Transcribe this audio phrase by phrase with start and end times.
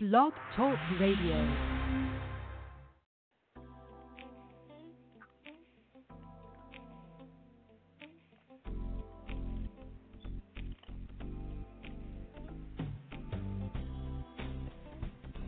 [0.00, 1.34] Blog Talk Radio.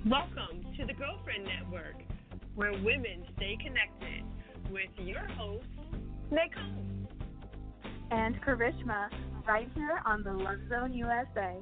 [0.05, 1.95] Welcome to the Girlfriend Network,
[2.57, 4.25] where women stay connected
[4.73, 5.65] with your host,
[6.33, 7.07] Nicole.
[8.11, 9.11] and Karishma
[9.47, 11.55] right here on the Love Zone USA.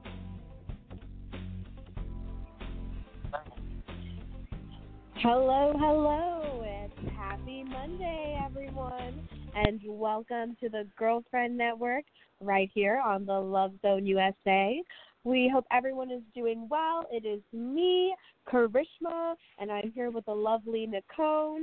[5.21, 6.63] Hello, hello.
[6.65, 12.05] It's happy Monday, everyone, and welcome to the Girlfriend Network
[12.41, 14.81] right here on the Love Zone USA.
[15.25, 17.05] We hope everyone is doing well.
[17.11, 18.15] It is me,
[18.47, 21.59] Karishma, and I'm here with the lovely Nicole.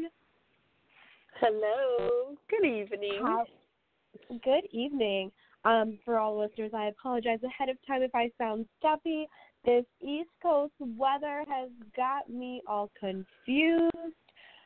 [1.40, 2.36] Hello.
[2.50, 3.22] Good evening.
[3.22, 3.46] How-
[4.44, 5.32] Good evening.
[5.64, 9.28] Um, for all listeners, I apologize ahead of time if I sound stuffy.
[9.66, 13.96] This East Coast weather has got me all confused.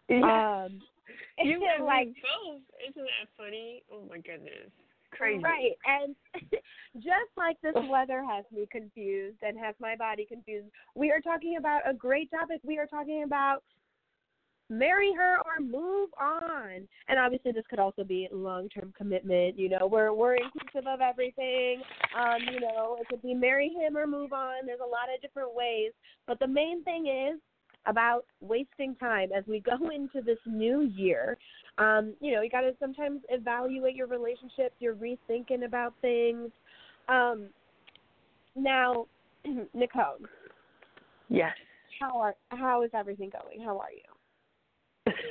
[0.10, 0.66] Yeah.
[0.66, 0.82] Um,
[1.44, 2.62] you and like both.
[2.90, 3.84] Isn't that funny?
[3.92, 4.72] Oh my goodness.
[5.12, 5.42] Crazy.
[5.44, 5.72] Right.
[5.86, 6.16] And
[6.96, 11.58] just like this weather has me confused and has my body confused, we are talking
[11.58, 12.60] about a great topic.
[12.64, 13.64] We are talking about
[14.70, 16.88] marry her or move on.
[17.08, 21.02] And obviously this could also be long term commitment, you know, we're we're inclusive of
[21.02, 21.82] everything.
[22.18, 24.66] Um, you know, it could be marry him or move on.
[24.66, 25.92] There's a lot of different ways.
[26.28, 27.40] But the main thing is
[27.86, 31.38] about wasting time as we go into this new year.
[31.78, 34.76] Um, you know, you got to sometimes evaluate your relationships.
[34.80, 36.52] You're rethinking about things.
[37.08, 37.48] Um,
[38.56, 39.06] now,
[39.74, 40.18] Nicole,
[41.30, 41.54] Yes.
[42.00, 43.64] how are how is everything going?
[43.64, 44.09] How are you?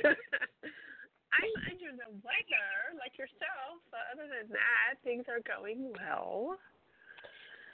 [1.39, 6.57] I'm under the weather like yourself, but other than that, things are going well.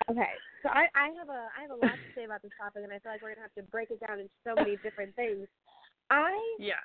[0.05, 2.83] Okay, so I, I have a I have a lot to say about this topic,
[2.83, 5.15] and I feel like we're gonna have to break it down into so many different
[5.15, 5.47] things.
[6.09, 6.83] I Yeah.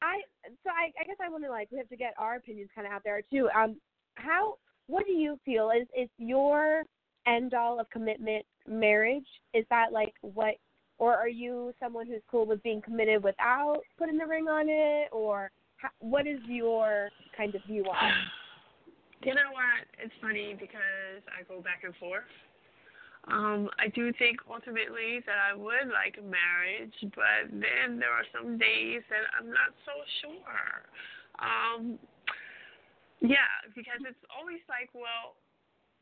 [0.00, 0.22] I
[0.64, 2.86] so I, I guess I want to like we have to get our opinions kind
[2.86, 3.48] of out there too.
[3.54, 3.76] Um,
[4.14, 4.56] how
[4.86, 6.84] what do you feel is is your
[7.26, 9.26] end all of commitment marriage?
[9.54, 10.54] Is that like what,
[11.02, 15.10] or are you someone who's cool with being committed without putting the ring on it,
[15.10, 18.08] or how, what is your kind of view on?
[18.08, 18.14] it?
[19.22, 19.86] You know what?
[20.02, 22.26] It's funny because I go back and forth.
[23.30, 28.26] Um, I do think ultimately that I would like a marriage, but then there are
[28.34, 29.94] some days that I'm not so
[30.26, 30.74] sure.
[31.38, 32.02] Um,
[33.22, 33.46] yeah,
[33.78, 35.38] because it's always like, well,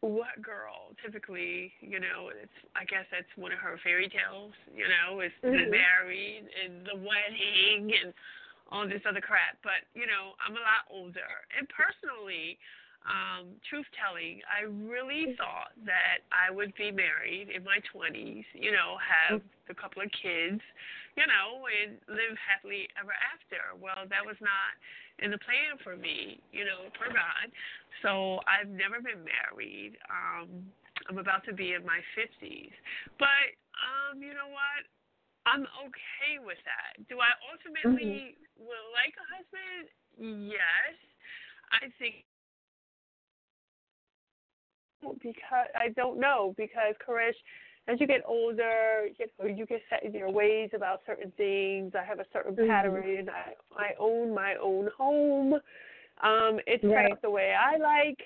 [0.01, 4.89] what girl typically, you know, it's I guess that's one of her fairy tales, you
[4.89, 5.71] know, is the Mhm.
[5.71, 8.15] married and the wedding and
[8.73, 9.59] all this other crap.
[9.63, 11.45] But, you know, I'm a lot older.
[11.57, 12.59] And personally,
[13.05, 18.73] um, truth telling, I really thought that I would be married in my 20s, you
[18.73, 20.61] know, have a couple of kids,
[21.17, 23.75] you know, and live happily ever after.
[23.79, 24.73] Well, that was not
[25.19, 27.47] in the plan for me, you know, for God.
[28.03, 29.99] So I've never been married.
[30.09, 30.65] Um,
[31.09, 32.73] I'm about to be in my 50s.
[33.19, 33.49] But,
[33.81, 34.83] um, you know what?
[35.49, 37.01] I'm okay with that.
[37.09, 39.89] Do I ultimately will like a husband?
[40.21, 40.95] Yes.
[41.73, 42.25] I think
[45.23, 47.39] because I don't know because Karish,
[47.91, 51.93] as you get older, you know, you get set in your ways about certain things.
[51.99, 52.69] I have a certain Mhm.
[52.69, 53.29] pattern.
[53.29, 55.55] I I own my own home.
[56.23, 57.13] Um, it's set Right.
[57.13, 58.19] up the way I like.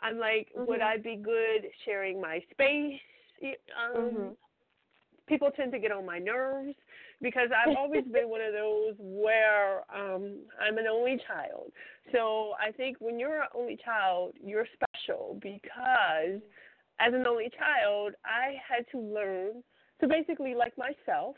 [0.00, 0.82] I'm like, would Mhm.
[0.82, 3.00] I be good sharing my space?
[3.76, 4.36] Um, Mhm.
[5.26, 6.74] people tend to get on my nerves
[7.20, 11.72] because I've always been one of those where um I'm an only child.
[12.12, 16.40] So I think when you're an only child, you're special because
[16.98, 19.62] as an only child, I had to learn
[20.00, 21.36] to basically like myself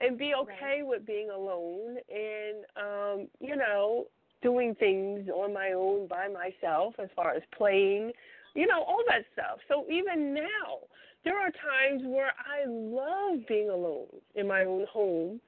[0.00, 4.06] and be okay with being alone and um you know
[4.42, 8.12] doing things on my own by myself as far as playing,
[8.54, 9.58] you know, all that stuff.
[9.66, 10.78] So even now,
[11.24, 15.40] there are times where I love being alone in my own home.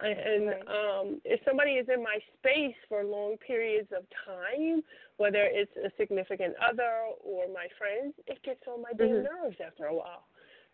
[0.00, 0.62] And Right.
[1.00, 4.82] um if somebody is in my space for long periods of time,
[5.22, 9.22] whether it's a significant other or my friends, it gets on my damn Mhm.
[9.22, 10.26] nerves after a while.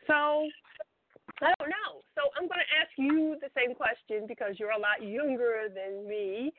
[0.06, 0.49] So
[1.43, 2.03] I don't know.
[2.15, 6.09] So I'm going to ask you the same question because you're a lot younger than
[6.09, 6.55] me.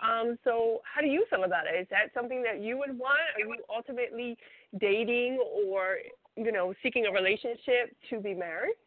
[0.00, 1.74] Um, so how do you feel about it?
[1.74, 3.20] Is that something that you would want?
[3.36, 4.38] Are you ultimately
[4.78, 5.38] dating
[5.68, 5.98] or
[6.36, 8.78] you know seeking a relationship to be married?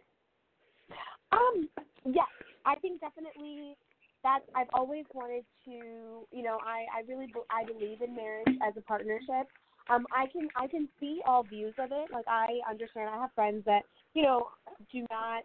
[1.32, 1.70] Um,
[2.06, 2.28] yes,
[2.66, 3.78] I think definitely
[4.24, 8.74] that I've always wanted to, you know, I I really I believe in marriage as
[8.78, 9.48] a partnership.
[9.90, 12.12] Um, I can I can see all views of it.
[12.12, 13.10] Like I understand.
[13.10, 13.84] I have friends that
[14.14, 14.50] you know
[14.92, 15.44] do not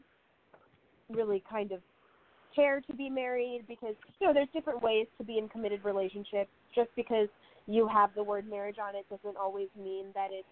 [1.11, 1.81] really kind of
[2.55, 6.51] care to be married because you know there's different ways to be in committed relationships.
[6.75, 7.29] Just because
[7.67, 10.49] you have the word marriage on it doesn't always mean that it's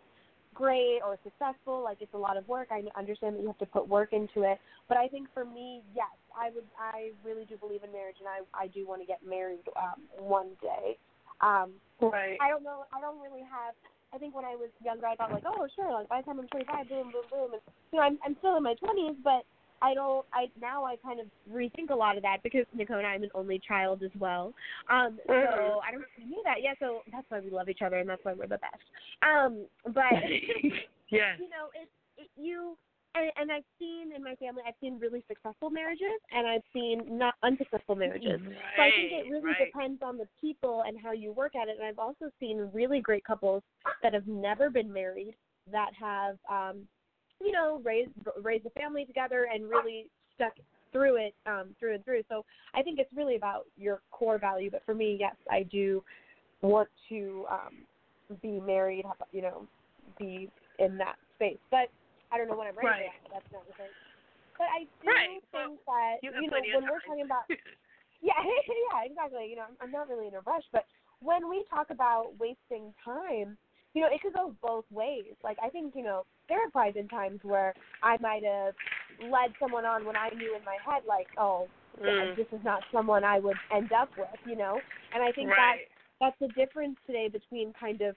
[0.54, 1.82] great or successful.
[1.82, 2.68] Like it's a lot of work.
[2.70, 4.58] I understand that you have to put work into it,
[4.88, 6.64] but I think for me, yes, I would.
[6.78, 10.00] I really do believe in marriage, and I I do want to get married um,
[10.18, 10.96] one day.
[11.40, 12.38] Um, right.
[12.40, 12.84] I don't know.
[12.92, 13.74] I don't really have.
[14.12, 16.40] I think when I was younger, I thought like, oh sure, like by the time
[16.40, 17.62] I'm 25, boom, boom, boom, and
[17.92, 19.44] you know, I'm I'm still in my 20s, but
[19.82, 20.26] I don't.
[20.32, 23.22] I now I kind of rethink a lot of that because Nicole and I am
[23.22, 24.52] an only child as well.
[24.88, 25.80] Um, so Mhm.
[25.86, 26.62] I don't really knew that.
[26.62, 28.82] Yeah, so that's why we love each other and that's why we're the best.
[29.22, 30.12] Um, but
[31.08, 31.88] yeah, you know, it,
[32.18, 32.76] it you
[33.14, 37.02] and, and I've seen in my family, I've seen really successful marriages and I've seen
[37.08, 38.40] not unsuccessful marriages.
[38.76, 39.72] So I think it really right.
[39.72, 41.76] depends on the people and how you work at it.
[41.78, 43.62] And I've also seen really great couples
[44.02, 45.34] that have never been married
[45.72, 46.86] that have, um,
[47.40, 48.10] you know, raised
[48.42, 50.52] raised a family together and really stuck
[50.92, 52.22] through it um, through and through.
[52.28, 54.70] So I think it's really about your core value.
[54.70, 56.02] But for me, yes, I do
[56.62, 59.04] want to um, be married.
[59.32, 59.66] You know,
[60.18, 61.58] be in that space.
[61.70, 61.88] But
[62.32, 62.88] I don't know when I'm ready.
[62.88, 63.10] Right.
[63.26, 63.42] For that.
[63.42, 63.92] That's not the thing.
[64.58, 65.40] But I do Right.
[65.52, 67.44] Well, think that You have know when we're talking about
[68.22, 69.48] yeah, yeah, exactly.
[69.50, 70.84] You know, I'm, I'm not really in a rush, but
[71.20, 73.56] when we talk about wasting time,
[73.94, 75.34] you know, it could go both ways.
[75.42, 78.74] Like I think, you know, there have probably been times where I might have
[79.30, 81.68] led someone on when I knew in my head, like, oh,
[82.00, 82.36] Mm.
[82.36, 84.80] this is not someone I would end up with, you know.
[85.12, 85.76] And I think that
[86.20, 88.16] that's the difference today between kind of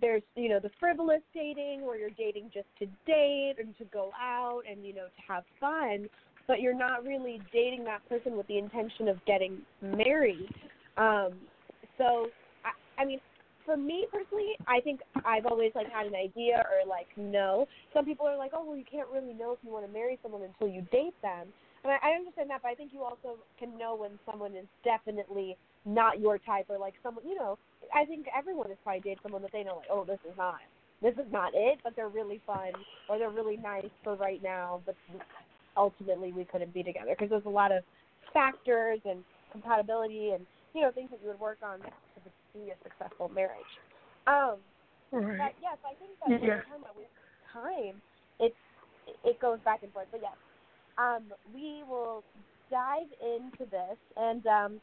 [0.00, 4.10] there's you know the frivolous dating where you're dating just to date and to go
[4.20, 6.08] out and you know to have fun
[6.46, 10.52] but you're not really dating that person with the intention of getting married.
[10.96, 11.34] Um
[11.96, 12.26] so
[12.64, 13.20] i i mean
[13.64, 17.66] for me personally i think i've always like had an idea or like no.
[17.94, 20.18] Some people are like oh well you can't really know if you want to marry
[20.22, 21.46] someone until you date them.
[21.84, 24.66] And I, I understand that but i think you also can know when someone is
[24.84, 27.58] definitely not your type or like someone you know
[27.94, 30.56] I think everyone has probably dated someone that they know like, oh, this is not
[31.02, 32.72] this is not it, but they're really fun
[33.08, 34.94] or they're really nice for right now, but
[35.76, 37.82] ultimately we couldn't be together because there's a lot of
[38.34, 42.20] factors and compatibility and you know things that you would work on to
[42.54, 43.72] be a successful marriage.
[44.26, 44.56] Um,
[45.12, 45.38] Right.
[45.38, 46.56] but yes, I think that Yeah.
[46.56, 47.06] we're talking about with
[47.52, 48.00] time,
[48.38, 48.54] it
[49.24, 50.06] it goes back and forth.
[50.12, 50.36] But yes,
[50.98, 52.22] um, we will
[52.70, 54.80] dive into this, and um,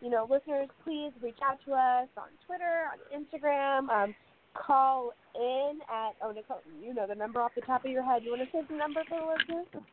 [0.00, 3.88] you know, listeners, please reach out to us on Twitter, on Instagram.
[3.90, 4.14] Um,
[4.54, 8.22] call in at oh Nicole, you know the number off the top of your head.
[8.24, 9.84] You want to say the number for the listeners?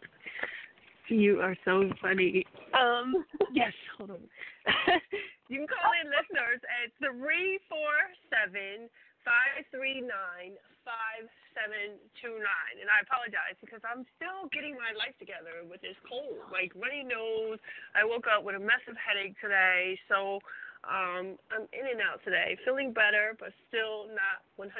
[1.09, 2.45] You are so funny.
[2.73, 4.17] Um, yes, hold on.
[5.47, 7.95] you can call in listeners at three four
[8.27, 8.89] seven
[9.27, 10.55] five three nine
[10.87, 12.75] five seven two nine.
[12.79, 17.03] And I apologize because I'm still getting my life together with this cold, like runny
[17.03, 17.59] nose.
[17.91, 20.39] I woke up with a massive headache today, so
[20.87, 24.71] um, I'm in and out today, feeling better, but still not 100%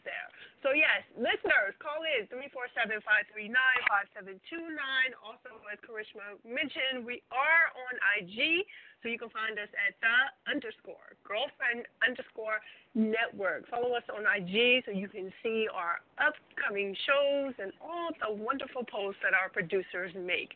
[0.00, 0.28] there.
[0.64, 5.12] So yes, listeners, call in three four seven five three nine five seven two nine.
[5.20, 8.64] Also, as Karishma mentioned, we are on IG,
[9.02, 12.62] so you can find us at the underscore girlfriend underscore
[12.94, 13.68] network.
[13.68, 18.84] Follow us on IG so you can see our upcoming shows and all the wonderful
[18.84, 20.54] posts that our producers make.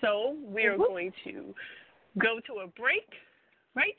[0.00, 0.86] So we are Mhm.
[0.86, 1.54] going to
[2.18, 3.20] go to a break,
[3.74, 3.98] right?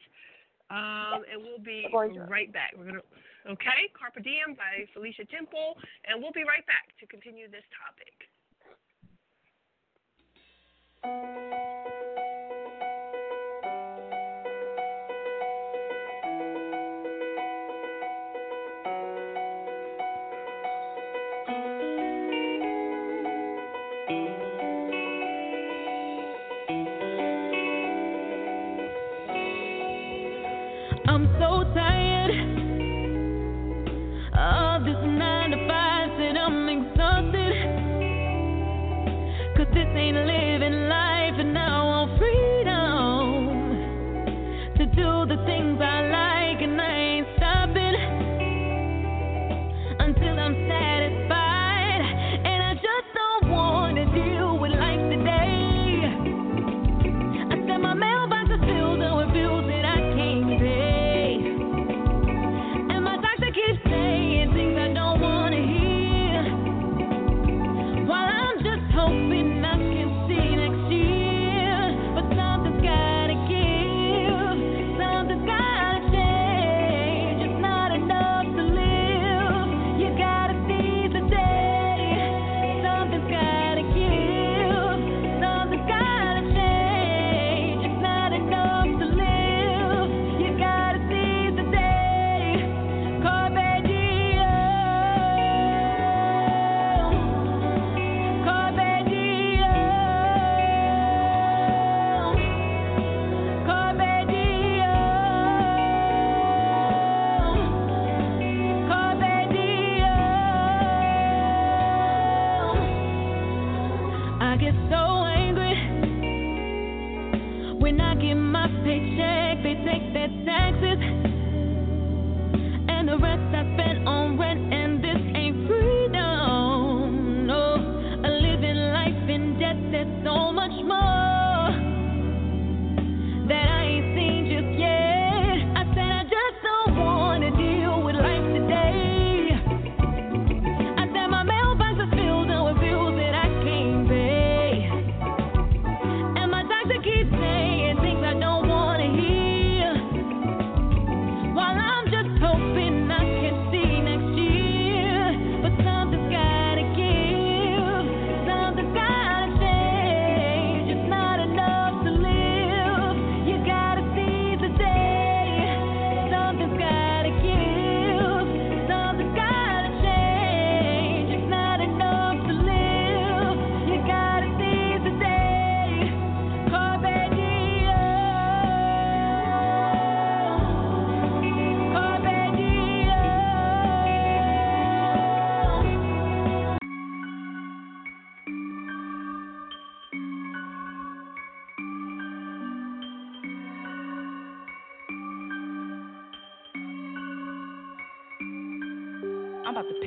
[0.70, 1.88] Um, and we'll be
[2.28, 2.74] right back.
[2.78, 3.02] We're gonna
[3.48, 8.30] okay, Carpe Diem by Felicia Temple, and we'll be right back to continue this topic.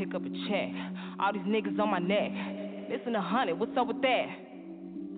[0.04, 0.71] Pick up a check.
[1.21, 2.30] All these niggas on my neck.
[2.90, 4.26] Listen to honey, what's up with that?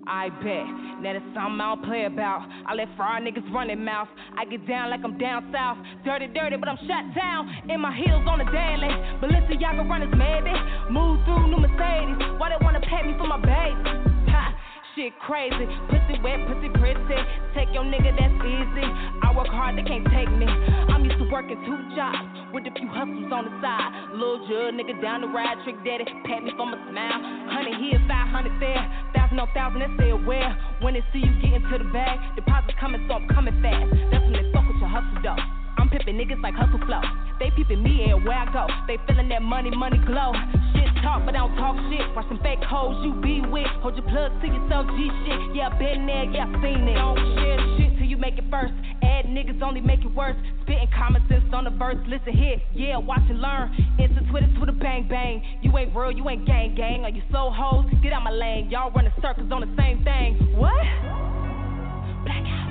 [0.07, 1.01] I bet.
[1.01, 2.45] Now that's something I don't play about.
[2.67, 4.07] I let fraud niggas run their mouth.
[4.37, 5.77] I get down like I'm down south.
[6.05, 7.49] Dirty, dirty, but I'm shut down.
[7.69, 8.93] In my heels on the daily.
[9.17, 10.53] Balenciaga runners, maybe.
[10.93, 12.21] Move through new Mercedes.
[12.37, 14.14] Why they wanna pay me for my baby?
[14.95, 17.19] Shit crazy, pussy wet, pussy pretty.
[17.51, 18.87] Take your nigga, that's easy.
[19.27, 20.47] I work hard, they can't take me.
[20.47, 22.23] I'm used to working two jobs
[22.55, 24.15] with a few hustles on the side.
[24.15, 27.19] Lil' Jud, nigga down the ride, trick daddy, pat me for my smile.
[27.51, 28.79] Hundred here, five hundred there,
[29.11, 30.55] thousand on thousand, that's their where.
[30.79, 33.91] When they see you get into the bag, deposits coming, so I'm coming fast.
[34.15, 35.43] That's when they fuck with your hustle though.
[35.75, 37.03] I'm pimping niggas like hustle flow.
[37.43, 38.63] They peeping me everywhere I go.
[38.87, 40.31] They feeling that money, money glow.
[41.01, 42.01] Talk, but I don't talk shit.
[42.15, 43.67] Watch some fake hoes you be with.
[43.81, 45.55] Hold your plug to yourself, G shit.
[45.55, 46.97] Yeah, been there, yeah, seen it.
[46.97, 48.73] Don't share shit till you make it first.
[49.03, 50.35] Add niggas only make it worse.
[50.63, 51.97] Spitting common sense on the verse.
[52.07, 53.69] Listen here, yeah, watch and learn.
[53.99, 55.43] Instant Twitter, Twitter, bang, bang.
[55.61, 57.05] You ain't real, you ain't gang, gang.
[57.05, 57.85] Are you so hoes?
[58.01, 58.69] Get out my lane.
[58.69, 60.37] Y'all running circles on the same thing.
[60.57, 60.73] What?
[62.25, 62.65] Blackout.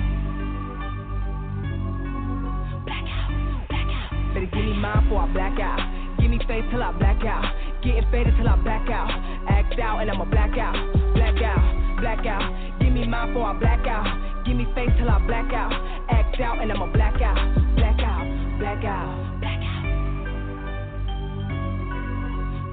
[2.83, 3.29] Blackout.
[3.69, 4.33] Blackout.
[4.33, 6.04] Better give me mine before I black out.
[6.25, 7.45] Give me face till I black out.
[7.83, 9.13] Getting faded till I black out.
[9.47, 10.73] Act out and I'ma black out.
[11.13, 12.01] Black out.
[12.01, 12.81] Black out.
[12.81, 14.41] Give me mine before I black out.
[14.43, 15.69] Give me face till I black out.
[16.09, 17.37] Act out and I'ma black out.
[17.77, 18.25] Black out.
[18.57, 19.37] Black out.
[19.37, 19.85] Black out.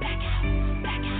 [0.01, 0.81] Black out.
[0.81, 1.13] Black out.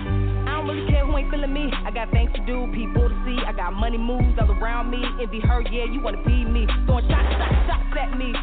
[0.50, 1.70] I don't really care who ain't feeling me.
[1.86, 3.38] I got things to do, people to see.
[3.46, 5.06] I got money moves all around me.
[5.22, 6.66] Envy her, yeah, you wanna be me.
[6.88, 8.34] Throwing shots, shots, shots at me.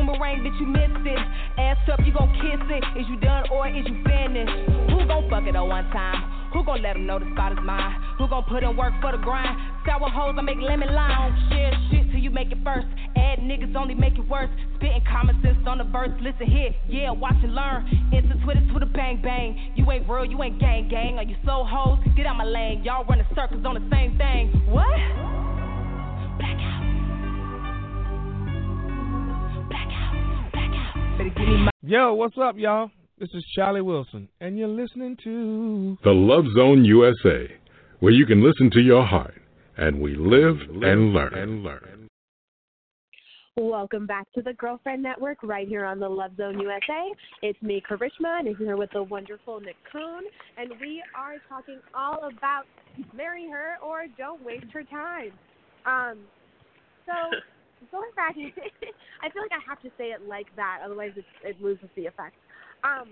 [0.00, 1.18] Boomerang, bitch, you missed it.
[1.60, 2.84] Ass up, you gon' kiss it.
[2.98, 4.48] Is you done or is you finished?
[4.88, 6.50] Who gon' fuck it at one time?
[6.54, 8.00] Who gon' let them know the spot is mine?
[8.16, 9.60] Who gon' put in work for the grind?
[9.84, 11.36] Sour hoes, I make lemon lime.
[11.52, 12.86] Share shit till you make it first.
[13.14, 14.48] Add niggas only make it worse.
[14.76, 16.16] Spitting common sense on the verse.
[16.22, 17.84] Listen here, yeah, watch and learn.
[18.10, 19.72] Instant Twitter, Twitter, bang, bang.
[19.76, 21.18] You ain't real, you ain't gang, gang.
[21.18, 21.98] Are you so hoes?
[22.16, 22.82] Get out my lane.
[22.84, 24.48] Y'all running circles on the same thing.
[24.72, 24.88] What?
[26.40, 26.79] Blackout.
[31.82, 32.90] Yo, what's up, y'all?
[33.18, 37.46] This is Charlie Wilson, and you're listening to The Love Zone USA,
[37.98, 39.34] where you can listen to your heart,
[39.76, 41.34] and we live, and learn.
[41.34, 42.08] and learn.
[43.56, 47.12] Welcome back to the Girlfriend Network right here on the Love Zone USA.
[47.42, 50.22] It's me, Karishma, and I'm here with the wonderful Nick Coon,
[50.56, 52.64] and we are talking all about
[53.14, 55.32] marry her or don't waste her time.
[55.84, 56.18] Um,
[57.04, 57.12] so
[57.90, 58.34] going back,
[59.22, 62.06] I feel like I have to say it like that, otherwise it, it loses the
[62.06, 62.36] effect.
[62.84, 63.08] Um,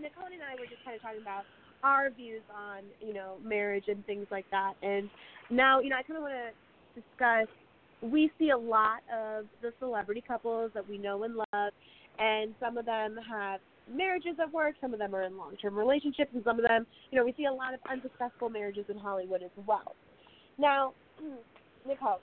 [0.00, 1.44] Nicole and I were just kind of talking about
[1.84, 5.08] our views on, you know, marriage and things like that, and
[5.50, 7.48] now, you know, I kind of want to discuss
[8.02, 11.72] we see a lot of the celebrity couples that we know and love,
[12.18, 13.60] and some of them have
[13.92, 16.86] marriages at work, some of them are in long term relationships, and some of them,
[17.10, 19.94] you know, we see a lot of unsuccessful marriages in Hollywood as well.
[20.58, 20.94] Now,
[21.86, 22.20] Nicole,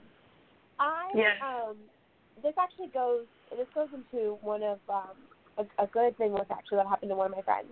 [0.78, 1.36] I Yes.
[1.42, 1.76] um
[2.42, 5.16] this actually goes this goes into one of um
[5.58, 7.68] a, a good thing was actually that happened to one of my friends.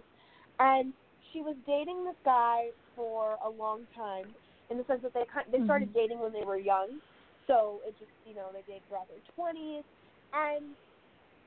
[0.58, 0.92] And
[1.32, 4.26] she was dating this guy for a long time
[4.70, 6.98] in the sense that they kind they started dating when they were young.
[7.46, 9.86] So it just, you know, they dated throughout their 20s.
[10.34, 10.74] And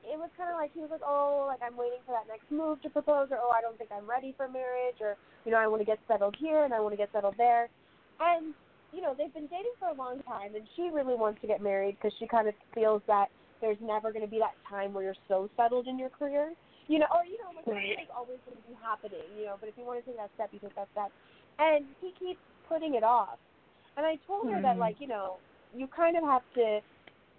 [0.02, 2.48] it was kind of like, he was like, oh, like I'm waiting for that next
[2.50, 5.58] move to propose, or oh, I don't think I'm ready for marriage, or, you know,
[5.58, 7.68] I want to get settled here and I want to get settled there.
[8.20, 8.54] And
[8.92, 11.62] you know, they've been dating for a long time, and she really wants to get
[11.62, 13.26] married because she kind of feels that
[13.60, 16.52] there's never going to be that time where you're so settled in your career.
[16.88, 18.02] You know, or you know, like Right.
[18.02, 19.36] is always going to be happening.
[19.38, 21.12] You know, but if you want to take that step, you take that step.
[21.58, 23.38] And he keeps putting it off.
[23.96, 24.80] And I told her that, Mhm.
[24.80, 25.40] like, you know,
[25.72, 26.80] you kind of have to.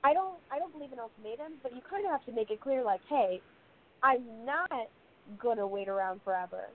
[0.04, 0.42] I don't.
[0.52, 3.02] I don't believe in ultimatums, but you kind of have to make it clear, like,
[3.10, 3.42] hey,
[4.04, 4.72] I'm not
[5.38, 6.70] gonna wait around forever.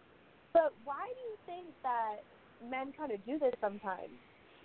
[0.52, 2.16] But why do you think that
[2.62, 4.12] men kind of do this sometimes?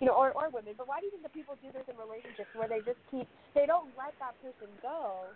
[0.02, 0.74] You know, or or women.
[0.74, 3.30] But why do you think that people do this in relationships where they just keep
[3.54, 5.30] they don't let that person go?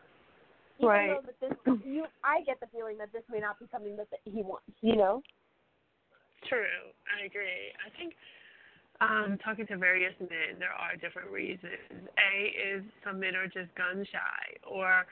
[0.82, 1.14] Even Right.
[1.14, 1.54] though that this
[1.86, 4.96] you I get the feeling that this may not be something that he wants, you
[4.98, 5.22] know?
[6.50, 7.70] True, I agree.
[7.78, 8.14] I think
[9.00, 12.10] um, talking to various men, there are different reasons.
[12.18, 15.06] A is some men are just gun shy, or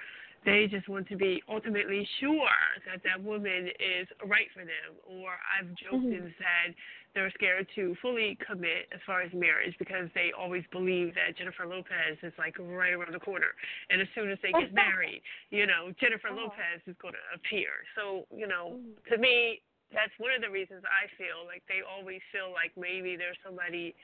[0.45, 2.59] they just want to be ultimately sure
[2.91, 4.99] that that woman is right for them.
[5.07, 6.13] Or I've joked Mhm.
[6.13, 6.75] and said
[7.15, 11.67] they're scared to fully commit as far as marriage because they always believe that Jennifer
[11.67, 13.55] Lopez is like right around the corner,
[13.91, 16.43] and as soon as they get married, you know Jennifer Uh-huh.
[16.43, 17.71] Lopez is going to appear.
[17.97, 19.09] So you know, Mhm.
[19.11, 23.17] to me, that's one of the reasons I feel like they always feel like maybe
[23.17, 23.95] there's somebody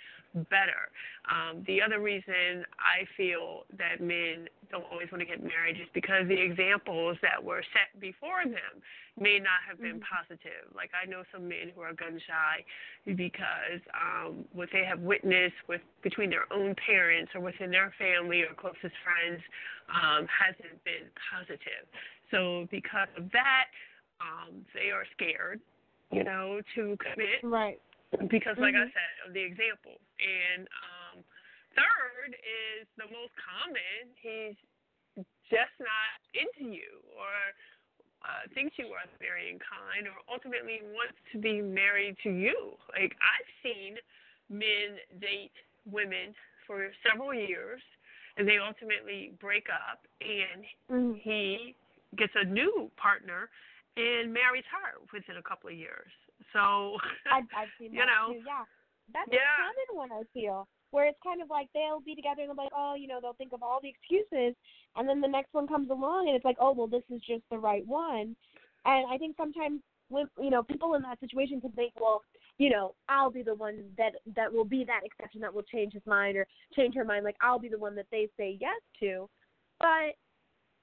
[0.50, 0.92] better.
[1.26, 5.88] Um, the other reason I feel that men don't always want to get married is
[5.92, 8.78] because the examples that were set before them
[9.18, 10.06] may not have been Mhm.
[10.06, 10.70] positive.
[10.74, 12.64] Like I know some men who are gun shy
[13.04, 18.42] because um, what they have witnessed with between their own parents or within their family
[18.42, 19.42] or closest friends
[19.88, 21.86] um, hasn't been positive.
[22.30, 23.66] So because of that,
[24.20, 25.60] um, they are scared,
[26.10, 27.80] you know, to commit Right.
[28.28, 28.92] because, like I Mhm.
[28.92, 29.98] said, of the example.
[30.20, 31.24] And um,
[31.74, 34.14] third is the most common.
[34.16, 34.56] He's
[35.50, 37.54] just not into you, or
[38.22, 42.76] uh, thinks you are very unkind or ultimately wants to be married to you.
[42.92, 43.96] Like I've seen
[44.48, 45.52] men date
[45.86, 46.34] women
[46.66, 47.80] for several years,
[48.36, 51.20] and they ultimately break up, and Mhm.
[51.22, 51.74] he
[52.16, 53.48] gets a new partner
[53.96, 56.10] and marries her within a couple of years.
[56.52, 56.96] So
[57.30, 58.34] I've I've seen You that know.
[58.34, 58.42] too.
[58.46, 58.64] Yeah,
[59.12, 59.38] that's Yeah.
[59.38, 60.10] a common one.
[60.12, 62.94] I feel where it's kind of like they'll be together and they'll be like, oh,
[62.98, 64.54] you know, they'll think of all the excuses,
[64.96, 67.42] and then the next one comes along and it's like, oh, well, this is just
[67.50, 68.34] the right one.
[68.84, 72.22] And I think sometimes when you know people in that situation can think, well,
[72.58, 75.92] you know, I'll be the one that that will be that exception that will change
[75.92, 77.24] his mind or change her mind.
[77.24, 79.28] Like I'll be the one that they say yes to.
[79.78, 80.16] But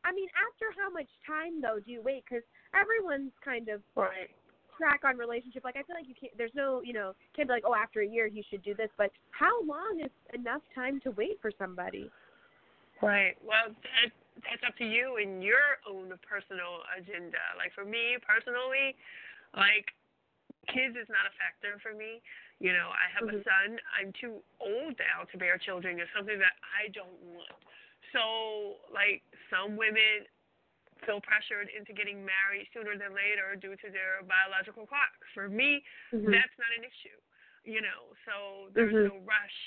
[0.07, 2.23] I mean, after how much time though do you wait?
[2.23, 4.31] Because everyone's kind of right.
[4.79, 5.67] track on relationship.
[5.67, 6.31] Like I feel like you can't.
[6.39, 8.89] There's no, you know, can't be like, oh, after a year he should do this.
[8.95, 12.09] But how long is enough time to wait for somebody?
[13.03, 13.35] Right.
[13.43, 14.09] Well, that,
[14.47, 17.43] that's up to you and your own personal agenda.
[17.59, 18.95] Like for me personally,
[19.51, 19.91] like
[20.71, 22.23] kids is not a factor for me.
[22.63, 23.43] You know, I have a Mhm.
[23.43, 23.79] son.
[23.93, 25.99] I'm too old now to bear children.
[25.99, 27.51] It's something that I don't want.
[28.13, 30.25] So, like some women
[31.05, 35.13] feel pressured into getting married sooner than later due to their biological clock.
[35.33, 36.31] For me, Mm-hmm.
[36.31, 37.19] that's not an issue.
[37.67, 39.11] You know, so there's Mhm.
[39.11, 39.57] no rush,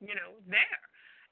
[0.00, 0.82] you know, there.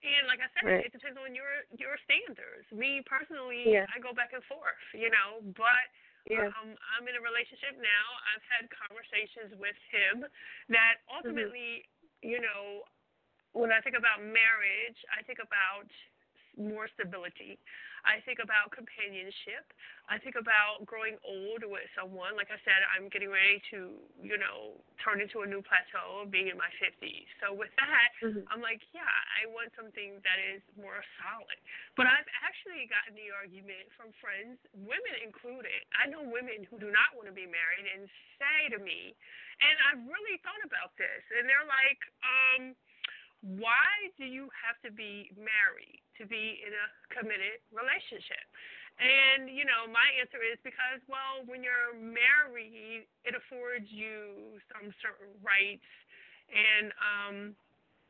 [0.05, 0.85] And like I said, Right.
[0.85, 2.71] it depends on your your standards.
[2.73, 3.87] Me personally, Yeah.
[3.95, 5.89] I go back and forth, you know, but
[6.29, 6.49] Yeah.
[6.61, 8.05] um, I'm in a relationship now.
[8.33, 10.27] I've had conversations with him
[10.69, 11.89] that ultimately,
[12.23, 12.85] you know,
[13.53, 15.89] when I think about marriage, I think about
[16.61, 17.59] more stability.
[18.01, 19.69] I think about companionship.
[20.09, 22.33] I think about growing old with someone.
[22.33, 26.33] Like I said, I'm getting ready to, you know, turn into a new plateau of
[26.33, 27.29] being in my 50s.
[27.45, 28.45] So with that, Mhm.
[28.49, 29.05] I'm like, yeah,
[29.37, 31.59] I want something that is more solid.
[31.97, 35.85] But I've actually gotten the argument from friends, women included.
[35.93, 39.15] I know women who do not want to be married and say to me,
[39.61, 42.77] and I've really thought about this, and they're like, um,
[43.43, 48.45] why do you have to be married to be in a committed relationship?
[49.01, 54.93] And, you know, my answer is because, well, when you're married, it affords you some
[55.01, 55.89] certain rights
[56.53, 57.37] and, um,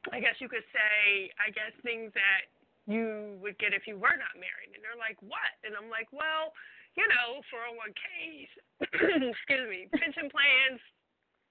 [0.09, 2.49] I guess you could say, I guess things that
[2.89, 4.73] you would get if you were not married.
[4.73, 5.53] And they're like, what?
[5.61, 6.57] And I'm like, well,
[6.97, 8.51] you know, 401ks,
[9.37, 10.81] excuse me, pension plans,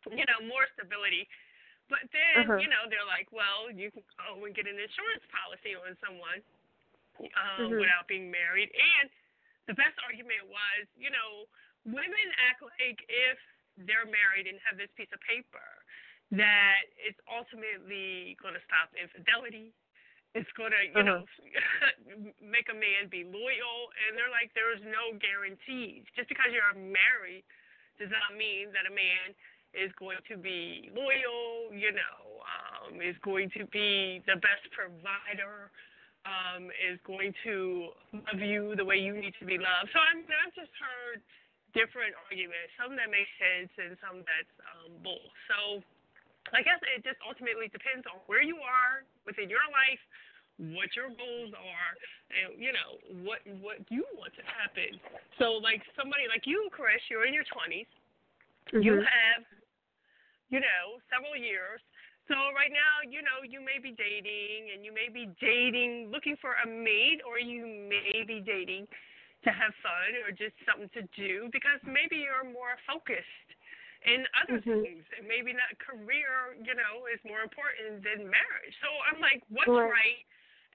[0.10, 1.30] you know, more stability.
[1.90, 2.60] But then, Uh-huh.
[2.62, 6.40] you know, they're like, well, you can go and get an insurance policy on someone
[7.36, 7.80] uh, Mhm.
[7.82, 8.72] without being married.
[8.72, 9.10] And
[9.68, 11.50] the best argument was, you know,
[11.84, 13.38] women act like if
[13.76, 15.84] they're married and have this piece of paper
[16.32, 19.74] that it's ultimately going to stop infidelity.
[20.36, 21.26] It's going to, you know,
[22.40, 23.90] make a man be loyal.
[24.06, 26.06] And they're like, there's no guarantees.
[26.16, 27.44] Just because you're married
[27.98, 29.34] does not mean that a man
[29.74, 35.70] is going to be loyal, you know, um, is going to be the best provider,
[36.26, 39.94] um, is going to love you the way you need to be loved.
[39.94, 41.22] So I'm, I've just heard
[41.74, 45.22] different arguments, some that make sense and some that's um, bull.
[45.48, 45.86] So
[46.54, 50.02] I guess it just ultimately depends on where you are within your life,
[50.76, 51.92] what your goals are,
[52.34, 54.98] and you know what what you want to happen.
[55.38, 57.88] So like somebody like you, Chris, you're in your 20s.
[58.74, 58.86] Mm-hmm.
[58.86, 59.42] You have,
[60.50, 61.82] you know, several years.
[62.30, 66.38] So right now, you know, you may be dating, and you may be dating, looking
[66.38, 68.86] for a mate, or you may be dating
[69.42, 73.50] to have fun or just something to do because maybe you're more focused
[74.04, 74.84] in other Mhm.
[74.84, 79.44] things and maybe not career you know is more important than marriage so i'm like
[79.48, 79.92] what's Right.
[79.92, 80.22] right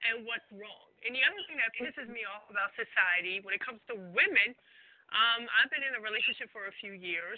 [0.09, 3.61] and what's wrong and the other thing that pisses me off about society when it
[3.61, 4.53] comes to women
[5.13, 7.37] um i've been in a relationship for a few years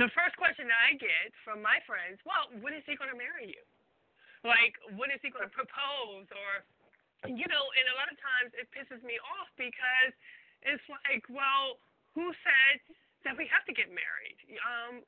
[0.00, 3.48] the first question i get from my friends well when is he going to marry
[3.52, 3.62] you
[4.46, 6.50] like when is he going to propose or
[7.28, 10.12] you know and a lot of times it pisses me off because
[10.64, 11.78] it's like well
[12.16, 12.80] who said
[13.24, 14.34] that we have to get married.
[14.66, 15.06] Um,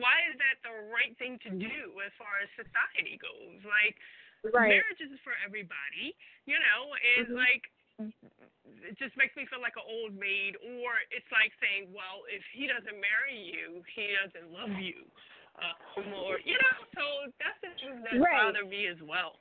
[0.00, 3.60] why is that the right thing to do as far as society goes?
[3.68, 4.00] Like,
[4.48, 4.80] Right.
[4.80, 6.16] marriage is for everybody,
[6.48, 7.36] you know, and Mhm.
[7.36, 12.26] like, it just makes me feel like an old maid, or it's like saying, well,
[12.28, 15.06] if he doesn't marry you, he doesn't love you.
[15.54, 18.42] Um, or, you know, so that's the things that Right.
[18.42, 19.38] bother me as well.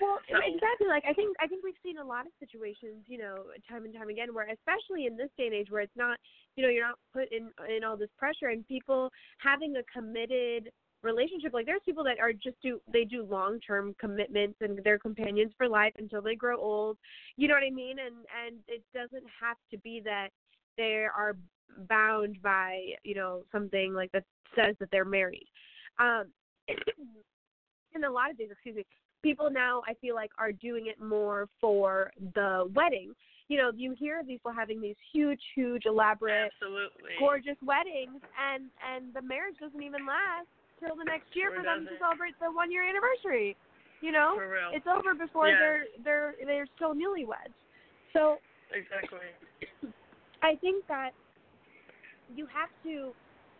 [0.00, 0.86] Well, So- exactly.
[0.86, 3.94] Like I think I think we've seen a lot of situations, you know, time and
[3.94, 6.20] time again, where especially in this day and age, where it's not,
[6.56, 10.70] you know, you're not put in in all this pressure, and people having a committed
[11.02, 11.52] relationship.
[11.52, 15.52] Like there's people that are just do they do long term commitments and they're companions
[15.56, 16.98] for life until they grow old.
[17.36, 17.96] You know what I mean?
[17.98, 20.28] And and it doesn't have to be that
[20.76, 21.36] they are
[21.88, 24.24] bound by you know something like that
[24.56, 25.46] says that they're married.
[25.98, 26.26] Um,
[27.94, 28.86] in a lot of days, excuse me,
[29.22, 33.12] people now I feel like are doing it more for the wedding.
[33.48, 37.12] You know, you hear people having these huge, huge, elaborate, Absolutely.
[37.18, 40.48] gorgeous weddings, and and the marriage doesn't even last
[40.80, 43.56] till the next year Sure for them to celebrate the one year anniversary.
[44.00, 44.70] You know, For real.
[44.72, 45.58] it's over before Yes.
[45.58, 47.54] they're they're they're still newlyweds.
[48.12, 48.38] So
[48.70, 49.26] exactly.
[50.42, 51.10] I think that
[52.34, 53.12] you have to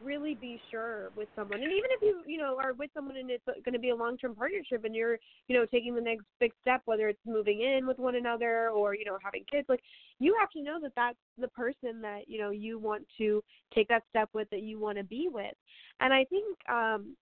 [0.03, 3.31] really be sure with someone, and even if you you know are with someone and
[3.31, 6.25] it's going to be a long term partnership, and you're you know taking the next
[6.41, 9.81] big step, whether it's moving in with one another or you know having kids, like
[10.19, 13.43] you have to know that that's the person that you know you want to
[13.75, 15.55] take that step with, that you want to be with,
[16.01, 17.17] and I think um,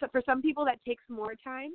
[0.00, 1.70] so for some people that takes more time,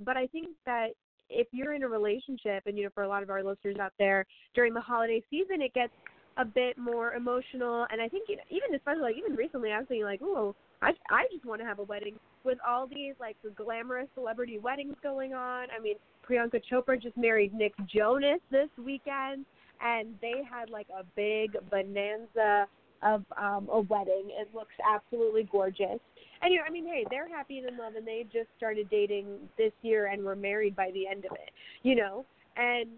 [0.00, 0.88] but I think that
[1.28, 3.92] if you're in a relationship, and you know for a lot of our listeners out
[3.98, 5.92] there during the holiday season, it gets
[6.36, 9.78] a bit more emotional and I think you know, even especially like even recently I
[9.78, 13.14] was thinking like, oh, I I just want to have a wedding with all these
[13.18, 15.68] like the glamorous celebrity weddings going on.
[15.76, 15.96] I mean,
[16.28, 19.46] Priyanka Chopra just married Nick Jonas this weekend
[19.80, 22.66] and they had like a big bonanza
[23.02, 24.30] of um a wedding.
[24.30, 26.00] It looks absolutely gorgeous.
[26.42, 28.90] And you know, I mean, hey, they're happy and in love and they just started
[28.90, 31.50] dating this year and were married by the end of it,
[31.82, 32.26] you know.
[32.56, 32.88] And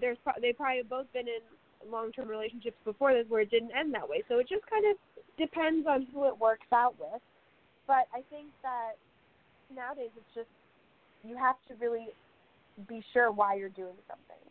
[0.00, 1.40] there's pro- they probably have both been in
[1.90, 4.22] long-term relationships before this where it didn't end that way.
[4.28, 4.96] So it just kind of
[5.38, 7.20] depends on who it works out with.
[7.86, 8.98] But I think that
[9.74, 10.48] nowadays it's just
[11.24, 12.08] you have to really
[12.88, 14.42] be sure why you're doing something.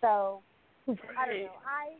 [0.00, 0.42] So
[0.88, 1.50] I don't know.
[1.66, 1.94] I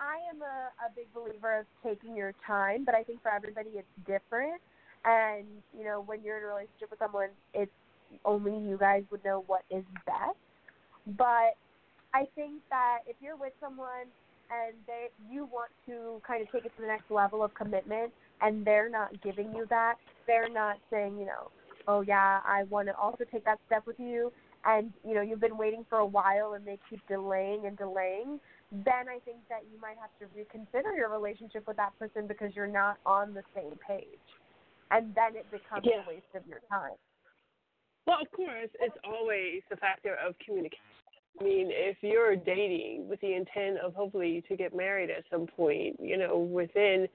[0.00, 3.70] I am a, a big believer of taking your time, but I think for everybody
[3.74, 4.60] it's different.
[5.04, 5.46] And
[5.76, 7.70] you know, when you're in a relationship with someone, it's
[8.24, 10.38] only you guys would know what is best.
[11.18, 11.56] But
[12.14, 14.06] I think that if you're with someone
[14.50, 18.12] and they you want to kind of take it to the next level of commitment
[18.40, 19.96] and they're not giving you that,
[20.26, 21.50] they're not saying, you know,
[21.88, 24.32] oh yeah, I want to also take that step with you
[24.64, 28.38] and you know, you've been waiting for a while and they keep delaying and delaying,
[28.70, 32.54] then I think that you might have to reconsider your relationship with that person because
[32.54, 34.06] you're not on the same page.
[34.90, 36.04] And then it becomes Yeah.
[36.04, 36.96] a waste of your time.
[38.06, 40.78] Well, of course, it's always the factor of communication.
[41.40, 45.46] I mean, if you're dating with the intent of hopefully to get married at some
[45.46, 47.08] point, you know, within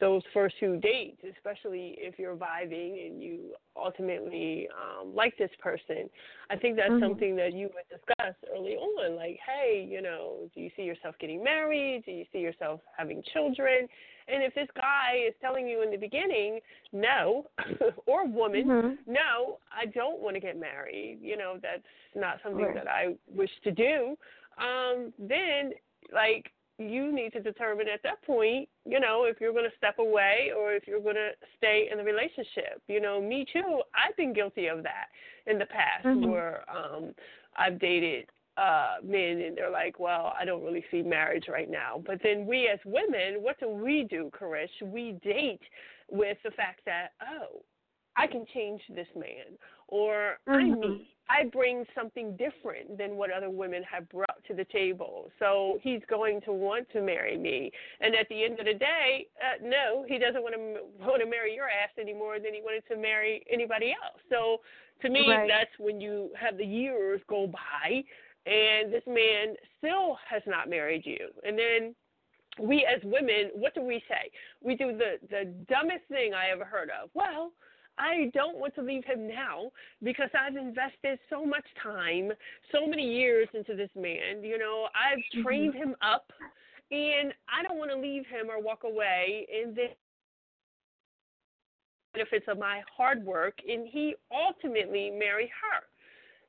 [0.00, 6.08] those first few dates, especially if you're vibing and you ultimately um, like this person,
[6.50, 7.00] I think that's Mhm.
[7.00, 9.16] something that you would discuss early on.
[9.16, 12.04] Like, hey, you know, do you see yourself getting married?
[12.06, 13.88] Do you see yourself having children?
[14.28, 16.60] And if this guy is telling you in the beginning,
[16.92, 17.46] no,
[18.06, 19.12] or woman, Mm-hmm.
[19.12, 21.18] no, I don't want to get married.
[21.20, 21.82] You know, that's
[22.14, 22.74] not something Right.
[22.74, 24.16] that I wish to do.
[24.58, 25.72] Um, then,
[26.12, 29.98] like, you need to determine at that point you know, if you're going to step
[29.98, 32.82] away or if you're going to stay in the relationship.
[32.88, 33.82] You know, me too.
[33.94, 35.06] I've been guilty of that
[35.46, 36.26] in the past Mhm.
[36.28, 37.14] where um
[37.56, 42.02] I've dated uh men and they're like, Well, I don't really see marriage right now.
[42.04, 44.80] But then we as women, what do we do, Karish?
[44.82, 45.62] We date
[46.10, 47.62] with the fact that, oh,
[48.16, 49.56] I can change this man
[49.88, 50.80] or I'm Mhm.
[50.80, 51.16] me.
[51.30, 55.30] I bring something different than what other women have brought to the table.
[55.38, 57.70] So he's going to want to marry me.
[58.00, 61.28] And at the end of the day, uh, no, he doesn't want to want to
[61.28, 64.20] marry your ass anymore than he wanted to marry anybody else.
[64.28, 64.60] So
[65.02, 65.48] to me, Right.
[65.48, 68.02] that's when you have the years go by
[68.46, 71.28] and this man still has not married you.
[71.44, 71.94] And then
[72.58, 74.30] we as women, what do we say?
[74.62, 77.10] We do the the dumbest thing I ever heard of.
[77.14, 77.52] Well,
[78.00, 79.70] I don't want to leave him now
[80.02, 82.32] because I've invested so much time,
[82.72, 84.42] so many years into this man.
[84.42, 86.32] You know, I've trained him up,
[86.90, 89.46] and I don't want to leave him or walk away.
[89.54, 89.88] And then
[92.14, 95.84] benefits of my hard work, and he ultimately marry her.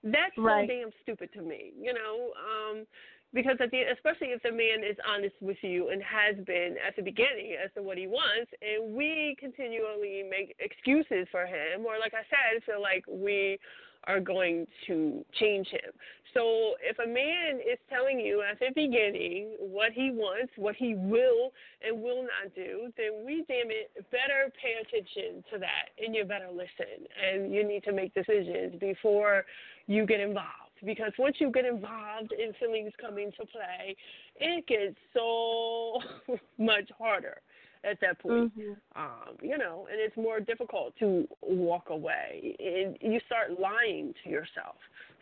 [0.03, 0.67] That's Right.
[0.67, 1.73] so damn stupid to me.
[1.77, 2.87] You know, um,
[3.33, 6.95] because at the especially if the man is honest with you and has been at
[6.95, 11.99] the beginning as to what he wants, and we continually make excuses for him, or
[11.99, 13.59] like I said, feel like we
[14.05, 15.91] are going to change him.
[16.33, 20.95] So if a man is telling you at the beginning what he wants, what he
[20.95, 21.51] will
[21.85, 26.23] and will not do, then we damn it better pay attention to that and you
[26.23, 29.43] better listen and you need to make decisions before
[29.87, 30.60] you get involved.
[30.85, 33.95] Because once you get involved and feelings come into play,
[34.37, 35.99] it gets so
[36.57, 37.41] much harder
[37.83, 38.77] at that point Mhm.
[38.95, 42.55] um, you know, and it's more difficult to walk away.
[42.59, 44.75] And you start lying to yourself.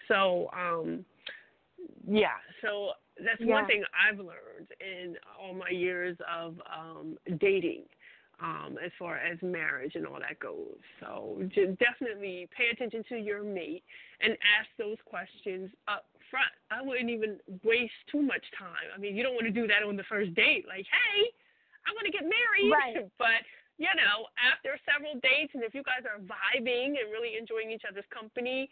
[0.07, 1.05] So, um,
[2.07, 2.91] yeah, so
[3.23, 3.53] that's Yeah.
[3.53, 7.83] one thing I've learned in all my years of um, dating.
[8.39, 10.79] Um, as far as marriage and all that goes.
[11.01, 13.83] So just definitely pay attention to your mate
[14.21, 16.47] and ask those questions up front.
[16.71, 17.35] I wouldn't even
[17.67, 18.87] waste too much time.
[18.95, 20.63] I mean, you don't want to do that on the first date.
[20.71, 21.19] Like, hey,
[21.83, 22.71] I want to get married.
[22.71, 23.11] Right.
[23.19, 23.43] but,
[23.75, 27.83] you know, after several dates and if you guys are vibing and really enjoying each
[27.83, 28.69] other's company,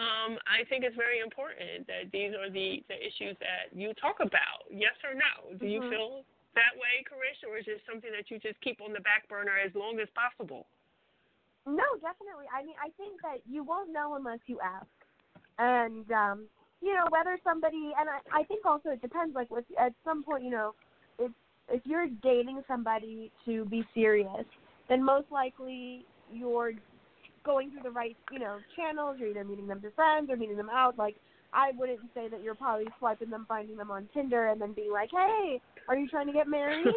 [0.00, 4.24] um, I think it's very important that these are the, the issues that you talk
[4.24, 4.64] about.
[4.70, 5.58] Yes or no?
[5.58, 5.90] Do you Mhm.
[5.90, 6.24] feel
[6.60, 9.56] that way, Karish, or is it something that you just keep on the back burner
[9.56, 10.68] as long as possible?
[11.64, 12.48] No, definitely.
[12.52, 14.92] I mean, I think that you won't know unless you ask.
[15.58, 16.48] And um,
[16.80, 20.22] you know, whether somebody and I, I think also it depends like with at some
[20.22, 20.74] point, you know,
[21.18, 21.30] if
[21.68, 24.44] if you're dating somebody to be serious,
[24.88, 26.72] then most likely you're
[27.44, 30.56] going through the right, you know, channels, you're either meeting them as friends or meeting
[30.56, 30.96] them out.
[30.96, 31.16] Like
[31.52, 34.92] I wouldn't say that you're probably swiping them, finding them on Tinder and then being
[34.92, 35.60] like, Hey,
[35.90, 36.86] are you trying to get married?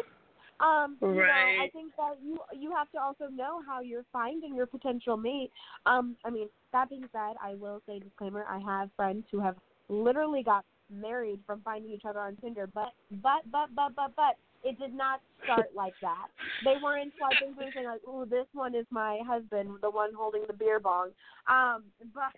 [0.60, 4.54] Um, you know, I think that you you have to also know how you're finding
[4.54, 5.50] your potential mate.
[5.84, 9.56] Um, I mean, that being said, I will say disclaimer: I have friends who have
[9.88, 14.36] literally got married from finding each other on Tinder, but but but but but but
[14.62, 16.28] it did not start like that.
[16.64, 20.44] They weren't swiping through saying like, "Oh, this one is my husband, the one holding
[20.46, 21.10] the beer bong."
[21.48, 22.32] Um, but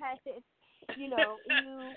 [0.96, 1.92] you know, you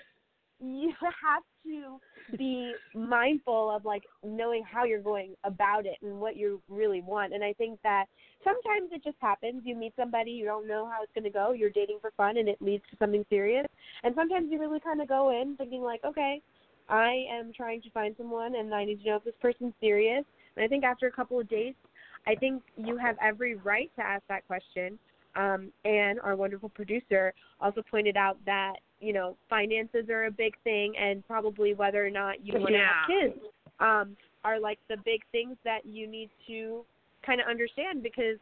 [0.60, 2.00] you have to
[2.36, 7.32] be mindful of like knowing how you're going about it and what you really want.
[7.32, 8.06] And I think that
[8.44, 9.62] sometimes it just happens.
[9.64, 11.52] You meet somebody, you don't know how it's going to go.
[11.52, 13.66] You're dating for fun, and it leads to something serious.
[14.04, 16.40] And sometimes you really kind of go in thinking like, okay,
[16.88, 20.24] I am trying to find someone, and I need to know if this person's serious.
[20.56, 21.78] And I think after a couple of dates,
[22.26, 24.98] I think you have every right to ask that question.
[25.36, 30.54] Um, and our wonderful producer also pointed out that you know finances are a big
[30.64, 33.40] thing, and probably whether or not you want to have kids
[33.80, 36.84] um, are like the big things that you need to
[37.24, 38.38] kind of understand because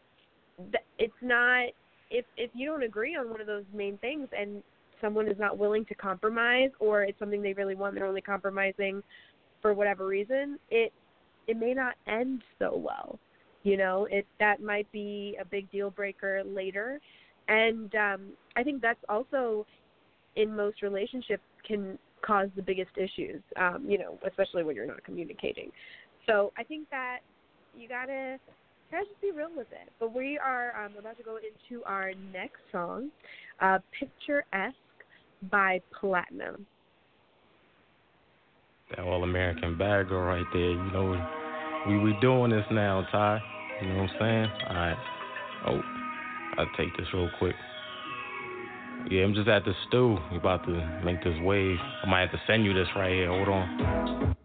[0.56, 1.66] th- it's not
[2.10, 4.62] if if you don't agree on one of those main things and
[5.00, 9.02] someone is not willing to compromise or it's something they really want they're only compromising
[9.62, 10.92] for whatever reason it
[11.46, 13.18] it may not end so well
[13.62, 14.06] you know?
[14.10, 17.00] It that might be a big deal breaker later.
[17.48, 18.20] And um
[18.56, 19.66] i think that's also
[20.38, 25.02] in most relationships can cause the biggest issues um you know especially when you're not
[25.04, 25.70] communicating
[26.26, 27.18] so i think that
[27.76, 28.38] you gotta
[28.90, 32.12] gotta just be real with it but we are um about to go into our
[32.32, 33.10] next song
[33.60, 34.76] uh picturesque
[35.50, 36.66] by platinum
[38.90, 40.70] That all American bad girl right there.
[40.70, 41.12] You know,
[41.88, 43.38] we we doing this now, Ty.
[43.82, 44.50] You know what I'm saying?
[44.68, 44.96] All right.
[45.66, 45.80] Oh,
[46.58, 47.54] I'll take this real quick.
[49.10, 50.18] Yeah, I'm just at the stew.
[50.30, 51.78] You about to make this wave.
[52.04, 53.28] I might have to send you this right here.
[53.28, 54.36] Hold on.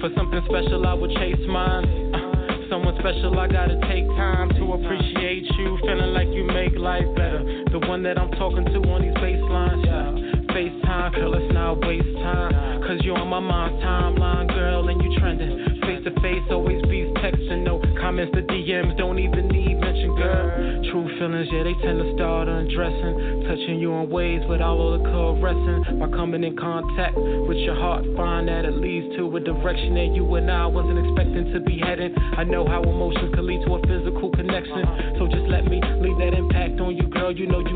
[0.00, 2.14] For something special, I would chase mine.
[2.14, 5.78] Uh, someone special, I gotta take time to appreciate you.
[5.82, 7.44] Feeling like you make life better.
[7.70, 9.84] The one that I'm talking to on these baselines.
[9.84, 10.31] Yeah.
[10.52, 12.82] FaceTime, girl, let's not waste time.
[12.82, 15.80] Cause you're on my mind's timeline, girl, and you trending.
[15.80, 20.50] Face to face, always be texting, no comments, the DMs don't even need mention, girl.
[20.90, 23.46] True feelings, yeah, they tend to start undressing.
[23.48, 25.98] Touching you in ways without all the caressing.
[25.98, 30.12] By coming in contact with your heart, find that it leads to a direction that
[30.12, 32.12] you and I wasn't expecting to be heading.
[32.36, 35.16] I know how emotions can lead to a physical connection.
[35.16, 37.32] So just let me leave that impact on you, girl.
[37.32, 37.71] You know you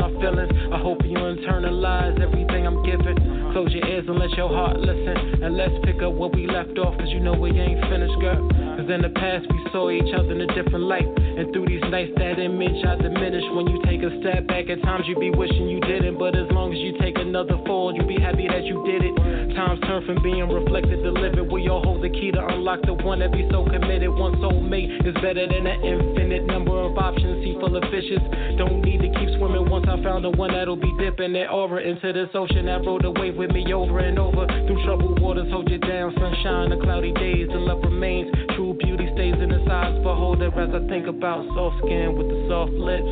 [0.00, 0.52] our feelings.
[0.72, 3.16] I hope you internalize everything I'm giving.
[3.52, 5.42] Close your ears and let your heart listen.
[5.42, 8.71] And let's pick up where we left off, cause you know we ain't finished, girl.
[8.82, 11.06] Cause in the past we saw each other in a different light.
[11.06, 13.46] And through these nights, that image I diminish.
[13.54, 16.18] When you take a step back, at times you be wishing you didn't.
[16.18, 19.14] But as long as you take another fall, you be happy that you did it.
[19.54, 21.46] Times turn from being reflected to living.
[21.46, 24.10] We all hold the key to unlock the one that be so committed.
[24.10, 27.46] One soulmate is better than an infinite number of options.
[27.46, 28.18] Sea full of fishes.
[28.58, 31.86] Don't need to keep swimming once I found the one that'll be dipping their aura
[31.86, 34.42] into this ocean that rode the wave with me over and over.
[34.66, 36.10] Through troubled waters, hold you down.
[36.18, 38.41] Sunshine, the cloudy days, the love remains.
[38.56, 42.46] True beauty stays in the eyes, beholder as I think about soft skin with the
[42.48, 43.08] soft lips.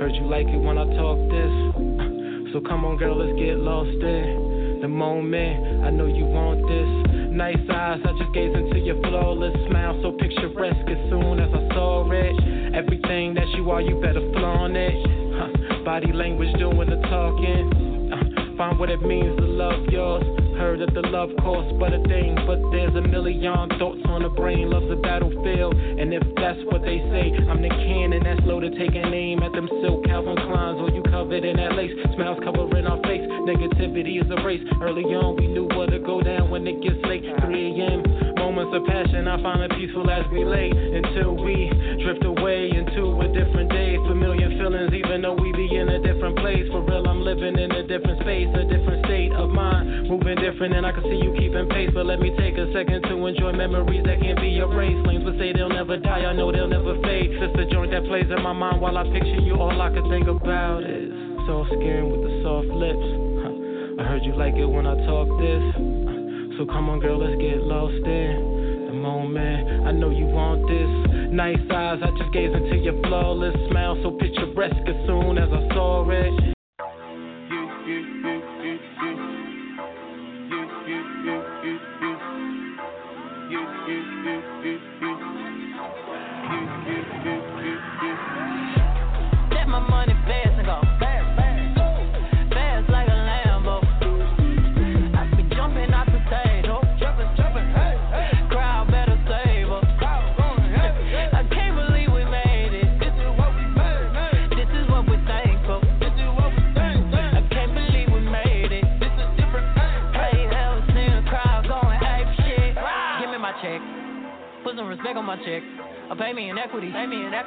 [0.00, 1.52] Heard you like it when I talk this.
[2.52, 5.84] So come on, girl, let's get lost in the moment.
[5.84, 7.10] I know you want this.
[7.36, 10.88] Nice eyes, I just gaze into your flawless smile, so picturesque.
[10.88, 15.84] As soon as I saw it, everything that you are, you better flaunt it.
[15.84, 18.56] Body language doing the talking.
[18.56, 20.39] Find what it means to love yours.
[20.60, 24.28] Heard that the love costs but a thing, but there's a million thoughts on the
[24.28, 24.68] brain.
[24.68, 29.08] Love's a battlefield, and if that's what they say, I'm the cannon that's loaded, taking
[29.08, 30.76] aim at them silk Calvin Kleins.
[30.84, 33.24] Or you covered in that lace, smiles covering our face.
[33.48, 34.60] Negativity is a race.
[34.82, 37.24] Early on, we knew what to go down when it gets late.
[37.24, 38.29] 3 a.m.
[38.40, 41.68] Moments of passion, I find it peaceful as we lay until we
[42.00, 44.00] drift away into a different day.
[44.08, 46.64] Familiar feelings, even though we be in a different place.
[46.72, 50.72] For real, I'm living in a different space, a different state of mind, moving different,
[50.72, 51.92] and I can see you keeping pace.
[51.92, 55.04] But let me take a second to enjoy memories that can't be erased.
[55.06, 57.30] Lanes would say they'll never die, I know they'll never fade.
[57.30, 59.60] It's the joint that plays in my mind while I picture you.
[59.60, 61.12] All I can think about is
[61.44, 63.04] soft skin with the soft lips.
[64.00, 65.99] I heard you like it when I talk this.
[66.60, 69.86] So come on, girl, let's get lost in the moment.
[69.86, 71.32] I know you want this.
[71.32, 75.72] Nice eyes, I just gaze into your flawless smile, so picturesque as soon as I
[75.72, 76.59] saw it.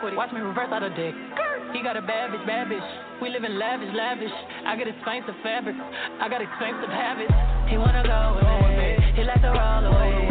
[0.04, 0.18] 40.
[0.18, 1.16] Watch me reverse out of dick.
[1.72, 3.22] He got a bad bitch, bad bitch.
[3.22, 4.36] We live in lavish, lavish.
[4.68, 5.80] I got expensive fabrics.
[6.20, 7.32] I got expensive habits.
[7.72, 8.44] He wanna go with
[8.76, 8.98] me.
[9.16, 10.23] He likes to roll away.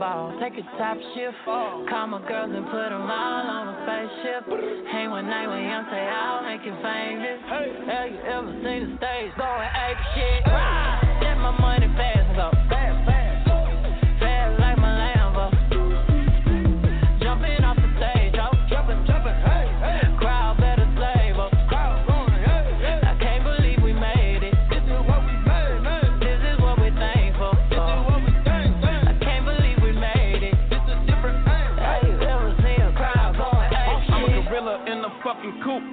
[0.00, 0.64] Ball, give me the ball.
[0.64, 1.36] Take a top shift.
[1.44, 4.48] Call my girls and put them all on a spaceship.
[4.88, 7.40] Hang one night with him, say I'll make you famous.
[7.44, 10.42] Have you ever seen the stage going ape shit?
[11.20, 13.06] Let my money fast go fast.
[13.06, 13.19] Fast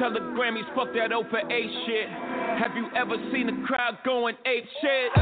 [0.00, 2.08] Tell the Grammys, fuck that O for A shit.
[2.08, 5.12] Have you ever seen a crowd going ape shit?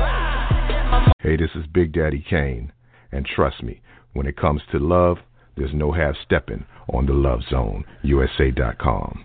[1.18, 2.70] Hey, this is Big Daddy Kane,
[3.10, 3.80] and trust me,
[4.12, 5.16] when it comes to love,
[5.56, 6.64] there's no half stepping
[6.94, 9.24] on the Love Zone, USA.com.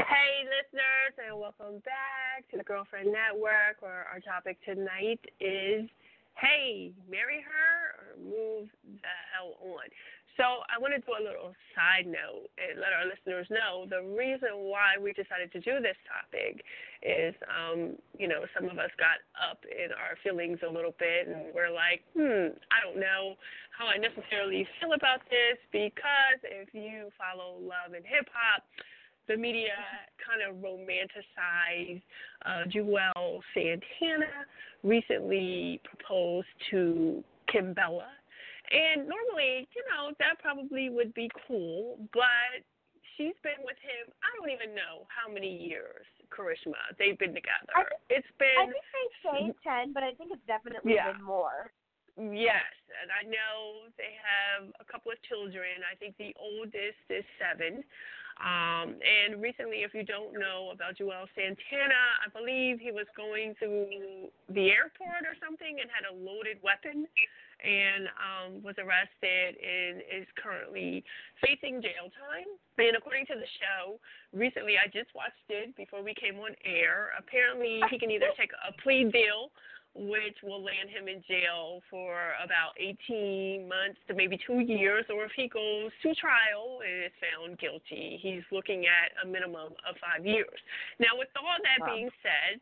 [0.00, 5.88] Hey, listeners, and welcome back to the Girlfriend Network, where our topic tonight is
[6.36, 9.88] hey, marry her or move the hell on.
[10.36, 14.04] So I want to do a little side note and let our listeners know the
[14.04, 16.60] reason why we decided to do this topic
[17.00, 21.24] is, um, you know, some of us got up in our feelings a little bit
[21.24, 23.40] and we're like, hmm, I don't know
[23.72, 28.60] how I necessarily feel about this because if you follow love and hip hop,
[29.28, 29.72] the media
[30.20, 32.04] kind of romanticized
[32.44, 34.44] uh, Juelz Santana
[34.84, 38.12] recently proposed to Kimbella
[38.70, 42.62] and normally, you know, that probably would be cool, but
[43.16, 46.76] she's been with him, I don't even know how many years, Karishma.
[46.98, 47.72] They've been together.
[47.74, 48.56] I, it's been.
[48.60, 51.12] I think they say 10, but I think it's definitely Yeah.
[51.12, 51.72] been more.
[52.16, 52.64] Yes,
[52.96, 55.84] and I know they have a couple of children.
[55.84, 57.84] I think the oldest is seven.
[58.40, 63.54] Um, and recently, if you don't know about Juelz Santana, I believe he was going
[63.60, 67.04] through the airport or something and had a loaded weapon
[67.62, 71.04] and um, was arrested and is currently
[71.40, 72.48] facing jail time.
[72.78, 73.98] And according to the show,
[74.32, 77.12] recently I just watched it before we came on air.
[77.18, 79.50] Apparently, he can either take a plea deal
[79.96, 85.24] which will land him in jail for about 18 months to maybe two years, or
[85.24, 89.96] if he goes to trial and is found guilty, he's looking at a minimum of
[89.96, 90.60] five years.
[91.00, 91.94] Now, with all that Wow.
[91.94, 92.60] being said,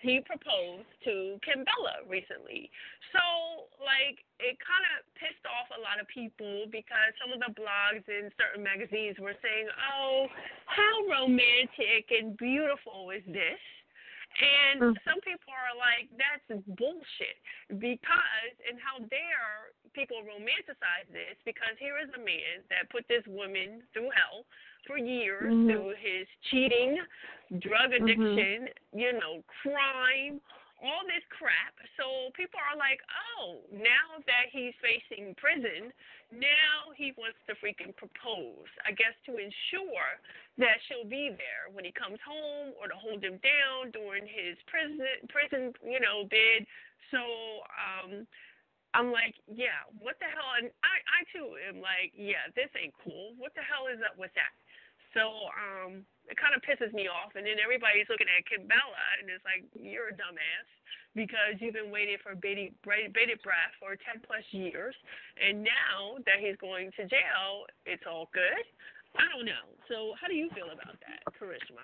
[0.00, 2.70] he proposed to Kimbella recently.
[3.10, 7.50] So, like, it kind of pissed off a lot of people because some of the
[7.58, 10.30] blogs in certain magazines were saying, oh,
[10.66, 13.62] how romantic and beautiful is this?
[14.38, 14.94] And mm.
[15.02, 16.46] some people are like, that's
[16.78, 17.38] bullshit.
[17.80, 21.34] Because, and how dare people romanticize this?
[21.42, 24.46] Because here is a man that put this woman through hell
[24.86, 25.70] for years Mhm.
[25.70, 27.04] through his cheating,
[27.58, 28.02] drug Mhm.
[28.02, 30.40] addiction, you know, crime,
[30.80, 31.74] all this crap.
[31.96, 33.02] So people are like,
[33.36, 35.92] oh, now that he's facing prison,
[36.30, 38.68] now he wants to freaking propose.
[38.84, 40.20] I guess to ensure
[40.58, 44.56] that she'll be there when he comes home or to hold him down during his
[44.66, 46.66] prison prison, you know, bid.
[47.10, 47.18] So
[47.74, 48.26] um
[48.94, 50.56] I'm like, yeah, what the hell?
[50.56, 53.36] And I, I too am like, yeah, this ain't cool.
[53.36, 54.54] What the hell is up with that?
[55.18, 57.34] So um, it kind of pisses me off.
[57.34, 60.68] And then everybody's looking at Kimbella, and it's like, you're a dumbass
[61.18, 64.94] because you've been waiting for bated, bated breath for 10 plus years.
[65.42, 68.62] And now that he's going to jail, it's all good.
[69.18, 69.66] I don't know.
[69.90, 71.82] So how do you feel about that, Karishma?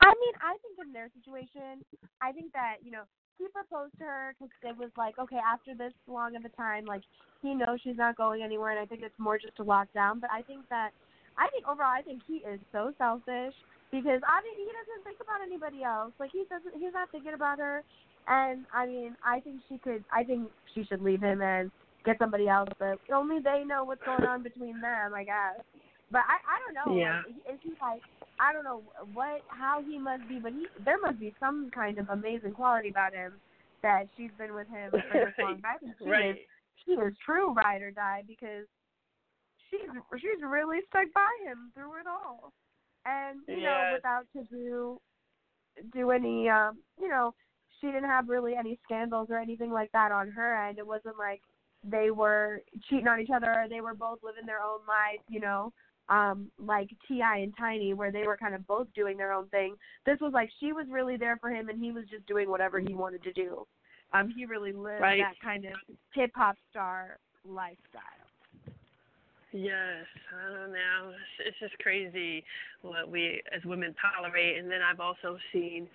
[0.00, 1.82] I mean, I think in their situation,
[2.20, 3.04] I think that you know
[3.38, 6.84] he proposed to her because it was like, okay, after this long of a time,
[6.84, 7.02] like
[7.40, 10.20] he knows she's not going anywhere, and I think it's more just to lock down.
[10.20, 10.90] But I think that,
[11.38, 13.54] I think overall, I think he is so selfish
[13.90, 16.12] because I mean, he doesn't think about anybody else.
[16.18, 17.82] Like he doesn't, he's not thinking about her.
[18.28, 20.04] And I mean, I think she could.
[20.12, 21.70] I think she should leave him and
[22.04, 22.68] get somebody else.
[22.78, 25.64] But only they know what's going on between them, I guess.
[26.10, 27.00] But I, I don't know.
[27.00, 27.22] Yeah.
[27.26, 28.02] Like, is he like?
[28.38, 31.98] I don't know what how he must be, but he there must be some kind
[31.98, 33.32] of amazing quality about him
[33.82, 35.60] that she's been with him for this long.
[35.64, 36.30] I think she Right.
[36.30, 36.36] is
[36.84, 38.66] she is true ride or die because
[39.72, 42.52] she's she's really stuck by him through it all,
[43.06, 45.00] and you know without to do
[45.92, 47.34] do any um you know
[47.80, 50.78] she didn't have really any scandals or anything like that on her end.
[50.78, 51.40] It wasn't like
[51.84, 55.40] they were cheating on each other or they were both living their own life, you
[55.40, 55.72] know,
[56.08, 57.38] um, like T.I.
[57.38, 59.74] and Tiny, where they were kind of both doing their own thing.
[60.06, 62.78] This was like she was really there for him, and he was just doing whatever
[62.78, 63.66] he wanted to do.
[64.12, 65.18] Um, he really lived Right.
[65.22, 65.72] that kind of
[66.14, 68.21] hip hop star lifestyle.
[69.52, 71.12] Yes, I don't know.
[71.12, 72.42] It's, it's just crazy
[72.80, 74.56] what we as women tolerate.
[74.56, 75.88] And then I've also seen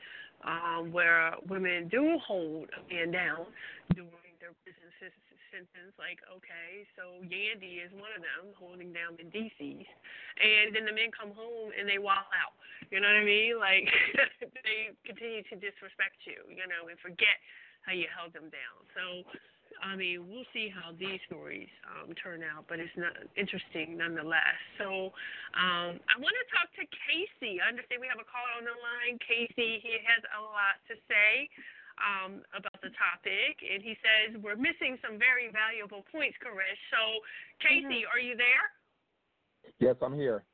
[0.45, 3.49] um, where women do hold a man down
[3.97, 5.89] during their prison sen- sentence.
[5.97, 9.89] Like, okay, so Yandy is one of them holding down the DCs,
[10.37, 12.53] and then the men come home and they wall out.
[12.93, 13.57] You know what I mean?
[13.57, 13.89] Like
[14.61, 16.45] they continue to disrespect you.
[16.45, 17.41] You know, and forget
[17.81, 18.77] how you held them down.
[18.93, 19.25] So
[19.83, 24.57] I mean, we'll see how these stories um, turn out, but it's not interesting nonetheless.
[24.81, 25.13] So
[25.53, 27.61] um, I want to talk to Casey.
[27.61, 29.21] I understand we have a caller on the line.
[29.21, 31.47] Casey, he has a lot to say
[32.01, 36.81] um, about the topic, and he says we're missing some very valuable points, Karish.
[36.93, 37.21] So,
[37.61, 38.65] Casey, are you there?
[39.79, 40.45] Yes, I'm here.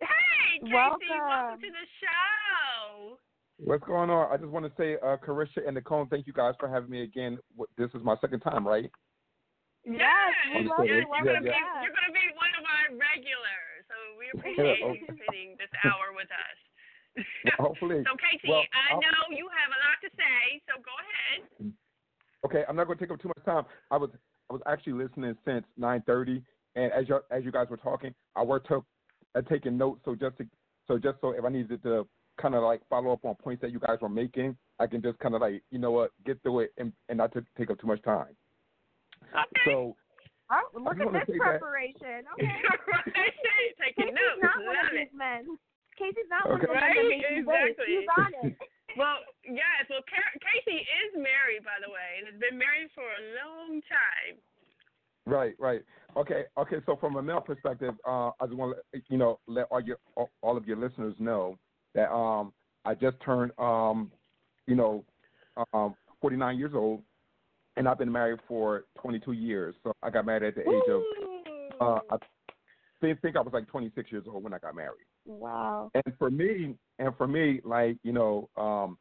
[0.00, 1.60] Hey, Casey, welcome.
[1.60, 3.16] to the show.
[3.62, 4.26] What's going on?
[4.26, 7.02] I just want to say, uh, Carisha and Nicole, thank you guys for having me
[7.06, 7.38] again.
[7.78, 8.90] This is my second time, right?
[9.86, 10.98] Yes, we love you.
[10.98, 14.98] You're gonna be you're gonna be one of our regulars, so we appreciate okay.
[14.98, 16.58] you spending this hour with us.
[17.58, 18.02] Well, hopefully.
[18.06, 21.70] so Casey, well, I I'll, know you have a lot to say, so go ahead.
[22.46, 23.62] Okay, I'm not going to take up too much time.
[23.90, 24.10] I was
[24.50, 26.42] I was actually listening since 9:30,
[26.74, 28.84] and as you as you guys were talking, I worked took
[29.34, 30.02] uh, taking notes.
[30.04, 30.46] So just to,
[30.86, 32.06] so just so if I needed to
[32.42, 35.18] kind of like follow up on points that you guys were making, I can just
[35.20, 37.78] kind of like you know what get through it and and not to take up
[37.80, 38.34] too much time.
[39.32, 39.62] Okay.
[39.64, 39.96] So
[40.52, 42.28] Oh, look at this say that- preparation.
[42.36, 42.44] Okay.
[42.92, 43.32] right.
[43.80, 44.42] Taking Casey's notes.
[44.44, 45.56] not one of these men.
[45.96, 46.68] Casey's not one of Okay.
[46.68, 47.72] the men that you wait.
[47.72, 47.86] Exactly.
[47.88, 48.56] He's on it.
[48.94, 49.16] Well,
[49.48, 49.88] yes.
[49.88, 53.80] Well, Ca- Casey is married, by the way, and has been married for a long
[53.88, 54.36] time.
[55.24, 55.80] Right, right.
[56.14, 56.76] Okay, okay.
[56.84, 59.96] So from a male perspective, uh, I just want to you know let all your
[60.14, 61.56] all all of your listeners know
[61.94, 62.52] that um,
[62.84, 64.10] I just turned um,
[64.66, 65.04] you know
[65.72, 67.02] um, 49 years old,
[67.76, 69.74] and I've been married for 22 years.
[69.82, 71.02] So I got married at the age of
[71.80, 72.16] uh, I
[73.00, 75.06] think, think I was like 26 years old when I got married.
[75.26, 75.90] Wow.
[75.94, 78.98] And for me, and for me, like you know, um,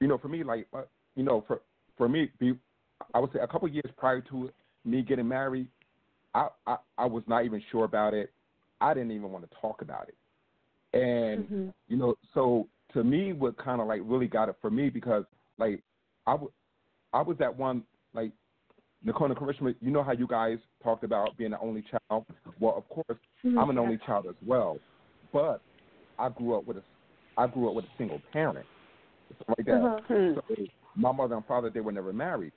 [0.00, 0.82] you know, for me, like uh,
[1.14, 1.60] you know, for
[1.96, 2.54] for me, be,
[3.14, 4.50] I would say a couple years prior to
[4.84, 5.68] me getting married,
[6.34, 8.32] I, I I was not even sure about it.
[8.80, 10.16] I didn't even want to talk about it.
[10.92, 11.74] And Mhm.
[11.88, 15.24] you know, so to me, what kind of like really got it for me because
[15.58, 15.82] like
[16.26, 16.52] I w-
[17.12, 17.84] I was that one
[18.14, 18.32] like
[19.02, 22.24] Nicole and Karishma, you know how you guys talked about being the only child.
[22.58, 24.80] Well, of course, I'm an only child as well,
[25.32, 25.62] but
[26.18, 26.84] I grew up with a
[27.36, 28.66] I grew up with a single parent,
[29.56, 29.82] like that.
[29.82, 30.00] Uh-huh.
[30.34, 30.56] So
[30.96, 32.52] my mother and father they were never married,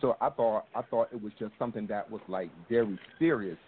[0.00, 3.58] so I thought I thought it was just something that was like very serious,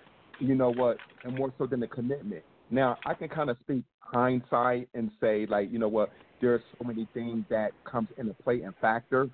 [0.41, 2.45] you know what, and more so than the commitment.
[2.71, 6.11] Now I can kind of speak hindsight and say like you know what,
[6.41, 9.29] there's so many things that comes into play and factor.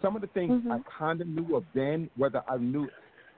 [0.00, 0.72] Some of the things Mhm.
[0.72, 2.90] I kind of knew of then, whether I knew,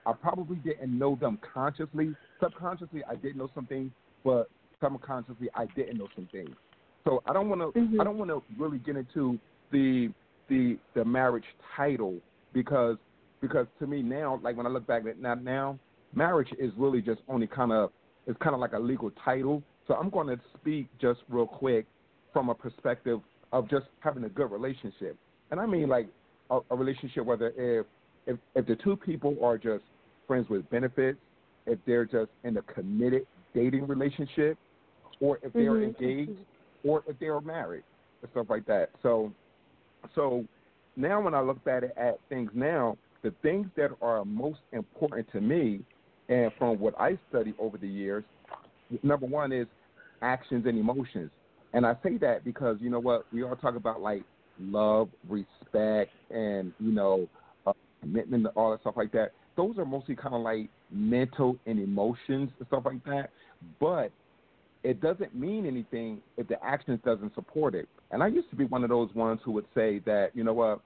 [0.05, 2.15] I probably didn't know them consciously.
[2.41, 3.91] Subconsciously, I did know some things,
[4.23, 4.49] but
[4.81, 6.55] subconsciously, I didn't know some things.
[7.03, 7.79] So I don't want to.
[7.79, 8.01] Mhm.
[8.01, 9.39] I don't want to really get into
[9.71, 10.11] the
[10.47, 12.19] the the marriage title
[12.53, 12.97] because
[13.41, 15.79] because to me now, like when I look back at now, now
[16.13, 17.91] marriage is really just only kind of
[18.27, 19.63] it's kind of like a legal title.
[19.87, 21.85] So I'm going to speak just real quick
[22.33, 23.19] from a perspective
[23.51, 25.15] of just having a good relationship,
[25.51, 26.09] and I mean like
[26.49, 27.85] a, a relationship whether if
[28.27, 29.83] if if the two people are just
[30.27, 31.19] friends with benefits,
[31.67, 34.57] if they're just in a committed dating relationship,
[35.19, 35.83] or if they're Mhm.
[35.83, 36.31] engaged,
[36.83, 37.83] or if they're married,
[38.21, 38.89] and stuff like that.
[39.01, 39.31] So,
[40.13, 40.45] so
[40.95, 45.29] now when I look at it at things now, the things that are most important
[45.31, 45.85] to me,
[46.29, 48.23] and from what I studied over the years,
[49.03, 49.67] number one is
[50.21, 51.31] actions and emotions.
[51.73, 54.23] And I say that because you know what we all talk about like
[54.59, 57.27] love, respect, and you know
[57.67, 59.31] uh, commitment, all that stuff like that.
[59.57, 63.29] Those are mostly kind of like mental and emotions and stuff like that.
[63.79, 64.11] But
[64.83, 67.89] it doesn't mean anything if the actions doesn't support it.
[68.11, 70.53] And I used to be one of those ones who would say that, you know
[70.53, 70.81] what,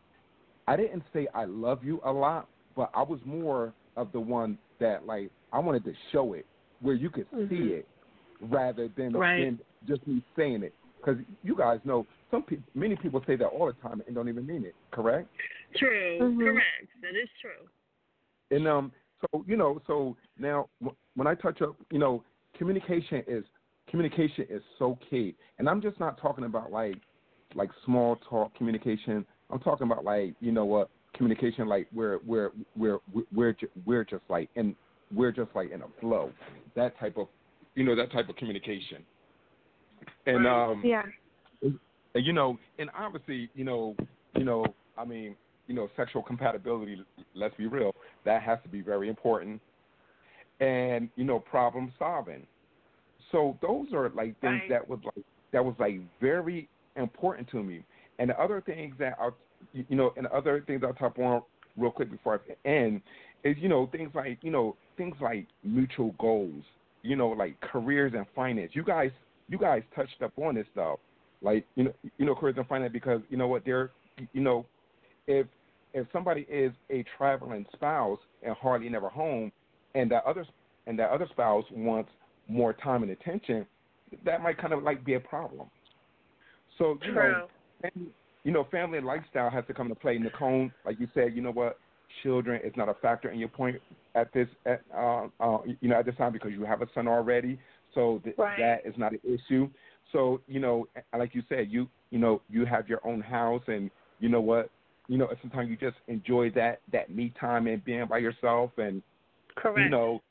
[0.67, 4.57] I didn't say I love you a lot, but I was more of the one
[4.79, 6.45] that like I wanted to show it
[6.81, 7.71] where you could see Mhm.
[7.79, 7.87] it
[8.39, 9.43] rather than, Right.
[9.43, 10.73] than just me saying it.
[10.97, 14.29] Because you guys know some people, many people say that all the time and don't
[14.29, 14.75] even mean it.
[14.91, 15.27] Correct?
[15.75, 16.19] True.
[16.19, 16.39] Mhm.
[16.39, 17.01] Correct.
[17.01, 17.69] That is true.
[18.51, 18.91] And um,
[19.21, 20.69] so you know, so now
[21.15, 22.23] when I touch up, you know,
[22.53, 23.45] communication is
[23.87, 26.97] communication is so key, and I'm just not talking about like
[27.55, 29.25] like small talk communication.
[29.49, 30.89] I'm talking about like you know what
[31.20, 32.99] communication like where where where
[33.36, 34.74] we're ju- we're just like in
[35.13, 36.32] we're just like in a flow,
[36.76, 37.28] that type of
[37.76, 39.03] you know that type of communication.
[40.26, 41.03] And um, Yeah.
[41.61, 41.78] and,
[42.15, 43.95] you know, and obviously, you know,
[44.36, 44.65] you know,
[44.97, 45.36] I mean,
[45.67, 47.03] you know, sexual compatibility.
[47.36, 47.93] Let's be real,
[48.24, 49.61] that has to be very important.
[50.61, 52.47] And you know, problem solving.
[53.32, 54.70] So those are like things Right.
[54.70, 57.84] that was like that was like very important to me.
[58.20, 59.30] And the other things that I,
[59.74, 61.41] you know, and other things I'll touch on
[61.78, 63.01] real quick before I end
[63.43, 66.64] is you know things like you know things like mutual goals.
[67.01, 68.72] You know, like careers and finance.
[68.74, 69.12] You guys,
[69.47, 70.99] you guys touched up on this stuff
[71.41, 73.91] like you know you know careers and finance because you know what they're
[74.34, 74.66] you know
[75.28, 75.47] if
[75.93, 79.51] if somebody is a traveling spouse and hardly never home
[79.95, 80.45] and that other
[80.88, 82.10] and that other spouse wants
[82.47, 83.66] more time and attention
[84.26, 85.68] that might kind of like be a problem
[86.78, 87.47] so you know
[87.93, 88.07] True.
[88.43, 91.41] You know family and lifestyle has to come into play nicole like you said you
[91.41, 91.77] know what
[92.23, 93.79] children is not a factor in your point
[94.15, 97.07] at this at uh, uh, you know at this time because you have a son
[97.07, 97.59] already,
[97.93, 98.57] so th- Right.
[98.57, 99.69] that is not an issue.
[100.11, 100.87] So you know,
[101.17, 104.69] like you said, you you know you have your own house, and you know what,
[105.07, 109.01] you know sometimes you just enjoy that that me time and being by yourself, and
[109.55, 109.85] Correct.
[109.85, 110.21] you know,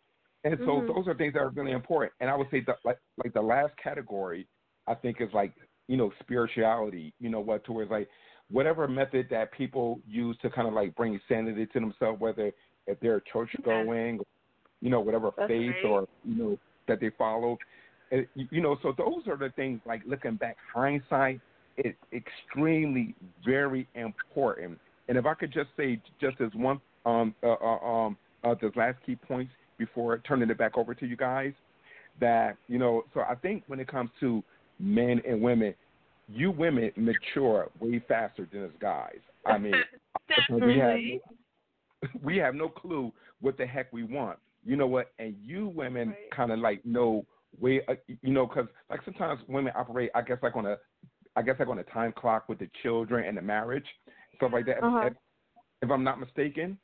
[0.45, 0.95] and so Mhm.
[0.95, 2.13] those are things that are really important.
[2.21, 4.47] And I would say that like like the last category,
[4.87, 5.55] I think is like
[5.89, 7.13] you know spirituality.
[7.19, 8.09] You know what, towards like
[8.51, 12.53] whatever method that people use to kind of like bring sanity to themselves, whether
[12.87, 14.21] if they're church going,
[14.81, 15.91] you know, whatever That's faith right.
[15.91, 17.59] or you know that they follow.
[18.13, 21.41] Uh, you know, so those are the things like looking back, hindsight
[21.77, 23.15] is extremely
[23.45, 24.79] very important.
[25.09, 28.71] And if I could just say, just as one um uh, uh, um uh, the
[28.77, 31.53] last key points before turning it back over to you guys,
[32.21, 34.43] that you know, so I think when it comes to
[34.79, 35.75] men and women,
[36.29, 39.19] you women mature way faster than us guys.
[39.47, 39.75] I mean,
[40.51, 40.99] we have
[42.23, 44.39] we have no clue what the heck we want.
[44.65, 45.13] You know what?
[45.19, 47.25] And you women kind of like know
[47.59, 50.77] way, uh, you know, because like sometimes women operate, I guess, like on a,
[51.37, 53.87] I guess like on a time clock with the children and the marriage,
[54.37, 54.83] stuff like that.
[54.83, 55.07] Uh-huh.
[55.07, 55.13] If,
[55.83, 56.77] if I'm not mistaken.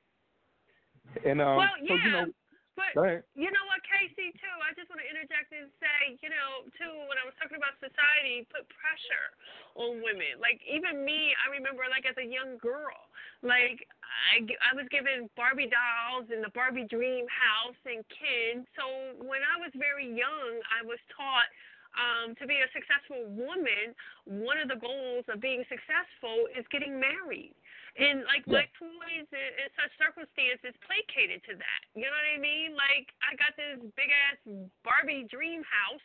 [1.27, 2.27] And um, well, so you know,
[2.75, 4.57] but you know what, Casey, too.
[4.65, 7.79] I just want to interject and say, you know, too, when I was talking about
[7.79, 9.31] society, put pressure
[9.79, 10.43] on women.
[10.43, 12.99] Like even me, I remember, like as a young girl,
[13.47, 18.67] like I, I was given Barbie dolls and the Barbie dream house and Ken.
[18.75, 21.47] So when I was very young, I was taught
[21.95, 23.95] um, to be a successful woman,
[24.27, 27.55] one of the goals of being successful is getting married.
[27.95, 31.81] And like my toys and such circumstances placated to that.
[31.95, 32.75] You know what I mean?
[32.75, 34.39] Like I got this big ass
[34.83, 36.03] Barbie dream house,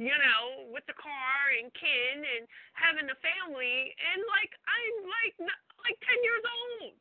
[0.00, 5.34] you know, with the car and Ken and having a family, and like I'm like
[5.36, 6.96] n- like ten years old.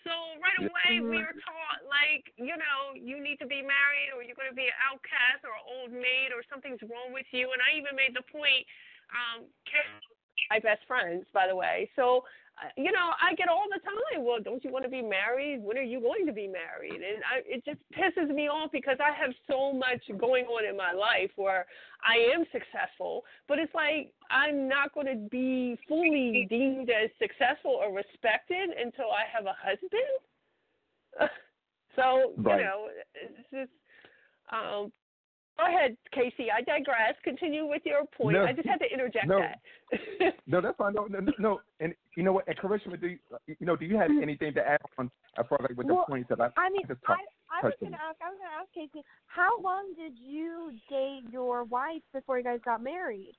[0.00, 4.24] So right away we were taught like you know you need to be married or
[4.24, 7.52] you're going to be an outcast or an old maid or something's wrong with you.
[7.52, 8.64] And I even made the point.
[9.12, 9.44] Um,
[10.50, 11.88] my best friends, by the way.
[11.96, 12.24] So
[12.76, 14.24] you know, I get all the time.
[14.24, 15.62] Well, don't you want to be married?
[15.62, 17.02] When are you going to be married?
[17.02, 20.76] And I, it just pisses me off because I have so much going on in
[20.76, 21.66] my life where
[22.04, 27.72] I am successful, but it's like I'm not going to be fully deemed as successful
[27.72, 30.14] or respected until I have a husband.
[31.96, 32.58] so Right.
[32.58, 33.72] you know, it's just.
[34.52, 34.92] Um,
[35.58, 36.50] go ahead, Casey.
[36.50, 37.14] I digress.
[37.22, 38.36] Continue with your point.
[38.36, 38.44] No.
[38.44, 39.40] I just had to interject No.
[39.40, 39.58] that.
[40.46, 40.94] No, that's fine.
[40.94, 41.60] No, no, no.
[41.80, 42.46] And you know what?
[42.48, 43.76] And Karishma, do you, you know?
[43.76, 46.28] Do you have anything to add on as far as like with the Well, points
[46.30, 47.28] that I, I mean, just I, touched-
[47.62, 48.16] I was gonna ask.
[48.22, 52.60] I was gonna ask Casey, how long did you date your wife before you guys
[52.64, 53.34] got married?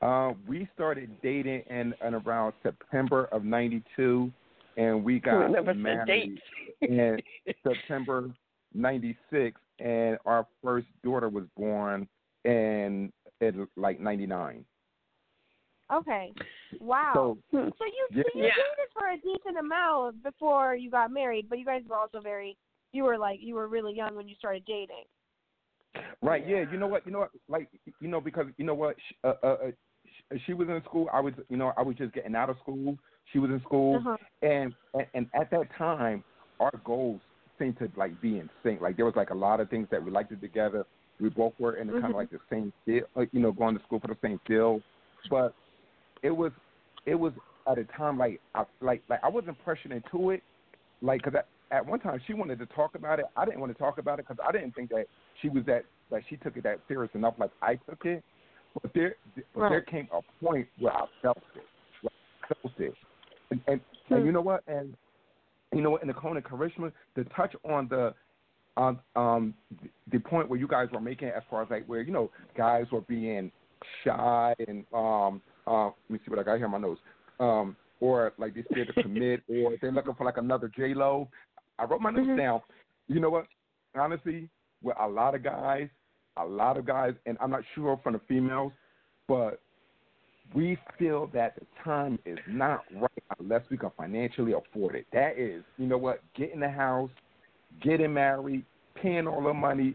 [0.00, 4.30] Uh, we started dating in, in around September of '92,
[4.76, 6.40] and we got married
[6.82, 7.18] in
[7.62, 8.30] September
[8.74, 12.08] '96, and our first daughter was born
[12.44, 14.64] in, in like '99.
[15.92, 16.32] Okay.
[16.80, 17.12] Wow.
[17.14, 18.22] So, So you, yeah.
[18.22, 21.96] so you dated for a decent amount before you got married, but you guys were
[21.96, 22.56] also very.
[22.92, 25.04] You were like you were really young when you started dating.
[26.22, 26.46] Right.
[26.46, 26.64] Yeah.
[26.70, 27.06] You know what?
[27.06, 27.30] You know what?
[27.48, 27.68] Like
[28.00, 28.96] you know because you know what?
[29.22, 31.08] Uh, uh, uh, she was in school.
[31.12, 32.96] I was you know I was just getting out of school.
[33.32, 34.16] She was in school, Uh-huh.
[34.42, 36.24] and, and and at that time
[36.60, 37.20] our goals
[37.58, 38.80] seemed to like be in sync.
[38.80, 40.84] Like there was like a lot of things that we liked it together.
[41.20, 42.10] We both were in the kind Mhm.
[42.10, 44.82] of like the same field, like, you know, going to school for the same field.
[45.30, 45.54] But
[46.22, 46.52] it was
[47.06, 47.32] it was
[47.66, 50.42] at a time like I like like I wasn't pressured into it.
[51.02, 51.40] Like because
[51.70, 53.26] at one time she wanted to talk about it.
[53.36, 55.06] I didn't want to talk about it because I didn't think that
[55.40, 58.22] she was that like she took it that serious enough like I took it.
[58.80, 59.16] But there
[59.54, 61.64] but there came a point where I felt it.
[62.02, 62.94] Where I felt it.
[63.50, 63.80] And and,
[64.10, 64.62] and you know what?
[64.66, 64.94] And
[65.72, 66.02] you know what?
[66.02, 68.14] In the Conan Karishma, to touch on the
[68.76, 72.02] on um the, the point where you guys were making as far as like where
[72.02, 73.50] you know guys were being
[74.04, 76.98] shy and um uh let me see what I got here on my nose
[77.40, 81.28] um or like they scared to commit or they're looking for like another J Lo.
[81.78, 82.60] I wrote my notes down.
[83.08, 83.46] You know what?
[83.94, 84.48] Honestly,
[84.82, 85.88] with a lot of guys,
[86.36, 88.72] a lot of guys, and I'm not sure from the females,
[89.26, 89.60] but
[90.54, 95.06] we feel that the time is not right unless we can financially afford it.
[95.12, 96.20] That is, you know what?
[96.34, 97.10] Getting the house,
[97.82, 99.94] getting married, paying all the money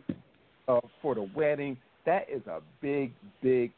[0.68, 1.78] uh, for the wedding.
[2.06, 3.72] That is a big, big,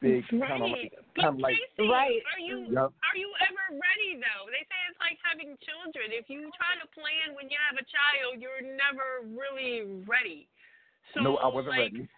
[0.00, 2.22] big kind of like, kind of like Casey, Right.
[2.32, 2.90] are you Yep.
[3.04, 4.48] are you ever ready though?
[4.48, 6.12] They say it's like having children.
[6.12, 10.48] If you try to plan when you have a child, you're never really ready.
[11.14, 12.08] So no, I wasn't like, ready.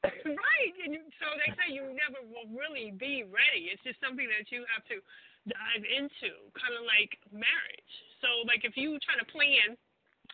[0.24, 0.74] right.
[0.80, 3.68] And so they say you never will really be ready.
[3.68, 5.00] It's just something that you have to
[5.48, 7.92] dive into, kind of like marriage.
[8.24, 9.76] So, like, if you try to plan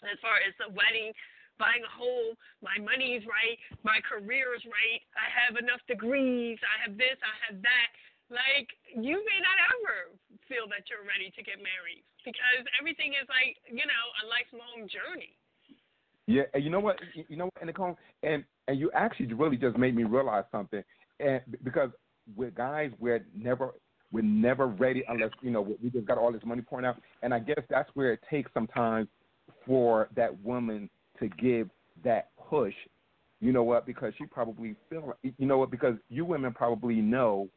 [0.06, 1.14] as far as the wedding,
[1.58, 6.76] buying a home, my money's right, my career is right, I have enough degrees, I
[6.84, 7.88] have this, I have that.
[8.28, 10.14] Like, you may not ever
[10.50, 14.90] feel that you're ready to get married because everything is like, you know, a lifelong
[14.90, 15.38] journey.
[16.26, 16.98] Yeah, and you know what?
[17.14, 17.94] You know what, Nicole,
[18.26, 20.82] and and you actually really just made me realize something,
[21.20, 21.90] and because
[22.36, 23.70] with guys, we're never
[24.12, 27.32] we're never ready unless you know we just got all this money pouring out, and
[27.32, 29.08] I guess that's where it takes sometimes
[29.66, 30.88] for that woman
[31.20, 31.70] to give
[32.04, 32.74] that push.
[33.40, 33.86] You know what?
[33.86, 35.70] Because she probably feel you know what?
[35.70, 37.48] Because you women probably know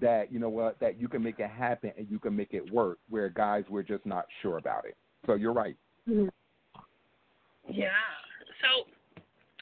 [0.00, 2.72] that you know what that you can make it happen and you can make it
[2.72, 2.98] work.
[3.08, 4.96] Where guys we're just not sure about it.
[5.26, 5.76] So you're right.
[6.08, 6.28] Mm-hmm.
[7.70, 7.90] Yeah.
[8.60, 8.90] So,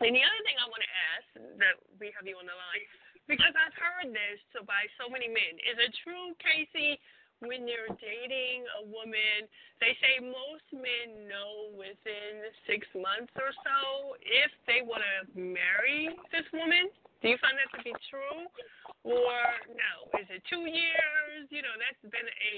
[0.01, 1.26] and the other thing I want to ask
[1.61, 2.84] that we have you on the line
[3.28, 5.61] because I've heard this so by so many men.
[5.62, 6.98] Is it true, Casey?
[7.40, 9.48] When you're dating a woman,
[9.80, 16.12] they say most men know within six months or so if they want to marry
[16.28, 16.92] this woman.
[17.24, 18.44] Do you find that to be true?
[19.09, 19.40] Or
[19.72, 20.12] no?
[20.20, 21.48] Is it two years?
[21.48, 22.55] You know, that's been a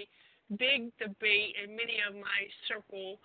[0.58, 3.22] big debate in many of my circle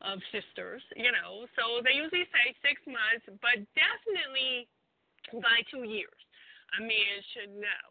[0.00, 1.44] of sisters, you know.
[1.56, 4.68] So they usually say six months, but definitely
[5.40, 6.20] by two years,
[6.78, 7.86] a man should know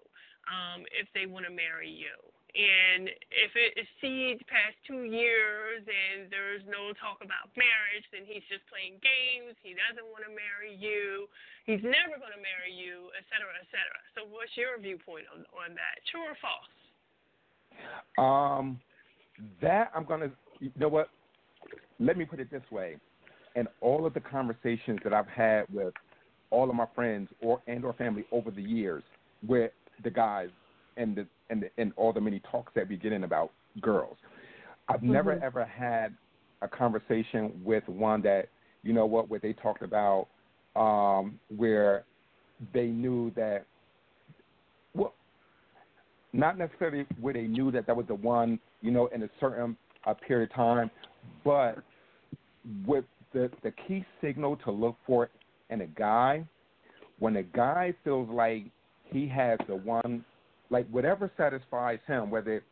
[0.49, 2.18] um, if they want to marry you.
[2.49, 8.41] And if it exceeds past two years and there's no talk about marriage, then he's
[8.49, 9.53] just playing games.
[9.62, 11.30] He doesn't want to marry you.
[11.70, 14.01] He's never going to marry you, et cetera, et cetera.
[14.18, 16.01] So, what's your viewpoint on, on that?
[16.10, 16.74] True or false?
[18.18, 18.82] Um,
[19.62, 20.34] that I'm gonna.
[20.57, 21.14] You know what?
[22.00, 22.95] Let me put it this way.
[23.56, 25.93] In all of the conversations that I've had with
[26.52, 29.04] all of my friends or and or family over the years,
[29.47, 29.72] with
[30.04, 30.50] the guys
[30.97, 34.18] and the and the, and all the many talks that we get in about girls,
[34.88, 35.14] I've mm-hmm.
[35.14, 36.16] never ever had
[36.62, 38.50] a conversation with one that
[38.84, 40.28] you know what where they talked about
[40.76, 42.04] um, where
[42.74, 43.66] they knew that
[44.93, 45.14] well
[46.34, 49.76] not necessarily where they knew that that was the one you know in a certain
[50.06, 50.89] uh, period of time,
[51.43, 51.80] but
[52.86, 55.30] with the the key signal to look for
[55.70, 56.43] in a guy,
[57.20, 58.64] when a guy feels like
[59.05, 60.24] he has the one,
[60.70, 62.64] like whatever satisfies him, whether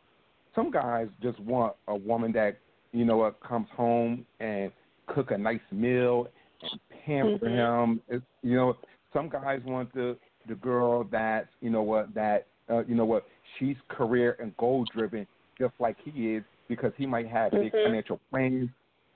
[0.56, 2.58] some guys just want a woman that
[2.92, 4.72] you know comes home and
[5.08, 6.28] cook a nice meal
[6.62, 7.92] and pamper mm-hmm.
[7.92, 8.02] him.
[8.08, 8.76] It's, you know,
[9.14, 10.18] some guys want the
[10.48, 13.26] the girl that you know what that uh, you know what
[13.58, 15.28] she's career and goal driven
[15.60, 17.64] just like he is because he might have mm-hmm.
[17.64, 18.70] big financial plans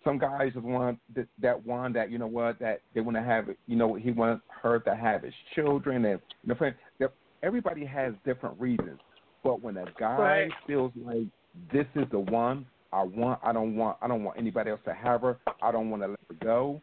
[0.04, 3.24] some guys just want th- that one that you know what that they want to
[3.24, 6.56] have you know he wants her to have his children and you
[7.00, 7.10] know
[7.44, 9.00] everybody has different reasons
[9.44, 10.52] but when a guy right.
[10.68, 11.28] feels like
[11.72, 14.94] this is the one I want I don't want I don't want anybody else to
[14.94, 16.82] have her I don't want to let her go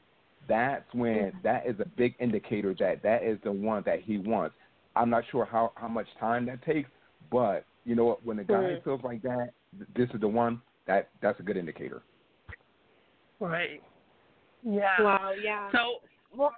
[0.48, 4.54] that's when that is a big indicator that that is the one that he wants
[4.96, 6.90] I'm not sure how how much time that takes
[7.30, 8.84] but you know what when a guy mm.
[8.84, 9.50] feels like that
[9.96, 12.02] this is the one that that's a good indicator
[13.40, 13.82] Right.
[14.62, 15.00] Yeah.
[15.00, 15.32] Wow.
[15.40, 15.70] Yeah.
[15.72, 16.00] So.
[16.36, 16.52] Well.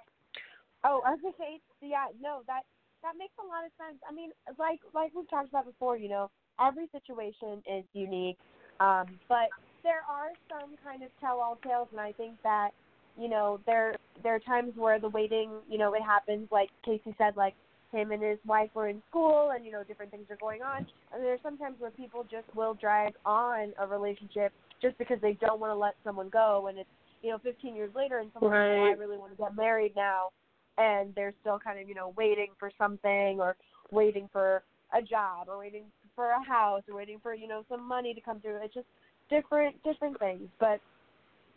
[0.83, 2.61] Oh, I was gonna yeah, no, that
[3.03, 4.01] that makes a lot of sense.
[4.09, 6.29] I mean, like like we've talked about before, you know,
[6.59, 8.37] every situation is unique,
[8.79, 9.49] um, but
[9.83, 12.69] there are some kind of tell-all tales, and I think that
[13.17, 16.47] you know there there are times where the waiting, you know, it happens.
[16.51, 17.53] Like Casey said, like
[17.91, 20.85] him and his wife were in school, and you know different things are going on.
[21.13, 24.51] And there's sometimes where people just will drag on a relationship
[24.81, 26.89] just because they don't want to let someone go and it's
[27.21, 28.79] you know 15 years later and someone right.
[28.79, 30.29] oh, I really want to get married now
[30.77, 33.55] and they're still kind of you know waiting for something or
[33.91, 34.63] waiting for
[34.97, 38.21] a job or waiting for a house or waiting for you know some money to
[38.21, 38.87] come through it's just
[39.29, 40.79] different different things but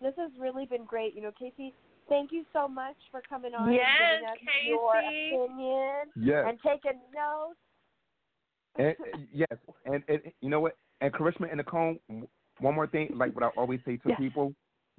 [0.00, 1.72] this has really been great you know Casey
[2.08, 4.68] thank you so much for coming on yes, and giving us Casey.
[4.68, 6.44] your opinion yes.
[6.48, 7.58] and taking notes
[8.76, 11.96] and, yes and, and you know what and Karishma and Nicole
[12.60, 14.18] one more thing, like what I always say to yes.
[14.18, 14.54] people,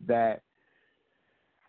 [0.08, 0.42] that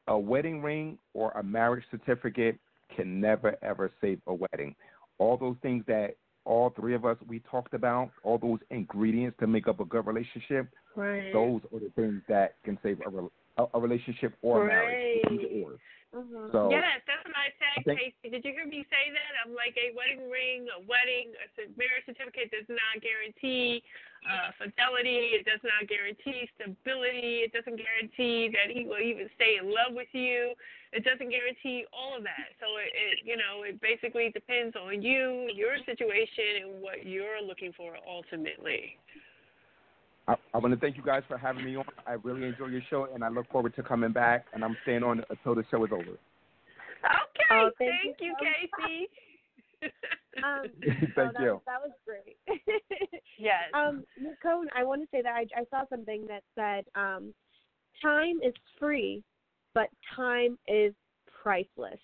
[0.08, 2.58] a wedding ring or a marriage certificate
[2.94, 4.74] can never ever save a wedding.
[5.18, 9.46] All those things that all three of us we talked about, all those ingredients to
[9.46, 11.32] make up a good relationship, right.
[11.32, 13.10] those are the things that can save a,
[13.56, 14.68] a, a relationship or right.
[14.68, 15.24] marriage.
[15.30, 15.78] Either or.
[16.14, 16.48] Mm-hmm.
[16.48, 18.32] So yes, that's what I said, I think, Casey.
[18.32, 19.32] Did you hear me say that?
[19.44, 23.84] I'm like a wedding ring, a wedding, a marriage certificate does not guarantee
[24.24, 25.36] uh, fidelity.
[25.36, 27.44] It does not guarantee stability.
[27.44, 30.56] It doesn't guarantee that he will even stay in love with you.
[30.96, 32.54] It doesn't guarantee all of that.
[32.64, 37.44] So it, it you know, it basically depends on you, your situation, and what you're
[37.44, 38.96] looking for ultimately.
[40.28, 41.84] I, I want to thank you guys for having me on.
[42.06, 44.46] I really enjoy your show, and I look forward to coming back.
[44.52, 46.02] And I'm staying on until the show is over.
[46.02, 46.18] Okay,
[47.52, 49.08] Oh, thank, thank you, you Casey.
[50.44, 51.62] Um, Thank so that, you.
[51.64, 52.36] That was great.
[53.38, 53.62] yes.
[53.72, 57.32] um, Nicole, I want to say that I, I saw something that said um,
[58.02, 59.22] time is free,
[59.74, 60.92] but time is
[61.42, 61.98] priceless.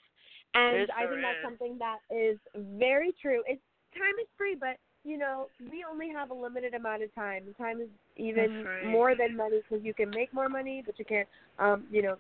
[0.55, 1.45] And It I sure think that's is.
[1.45, 2.39] something that is
[2.79, 3.43] very true.
[3.47, 3.61] It's
[3.95, 7.43] time is free, but you know we only have a limited amount of time.
[7.59, 8.87] Time is even right.
[8.87, 11.29] more than money because you can make more money, but you can't.
[11.59, 12.17] Um, you know,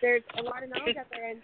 [0.00, 1.40] there's a lot of knowledge out there, and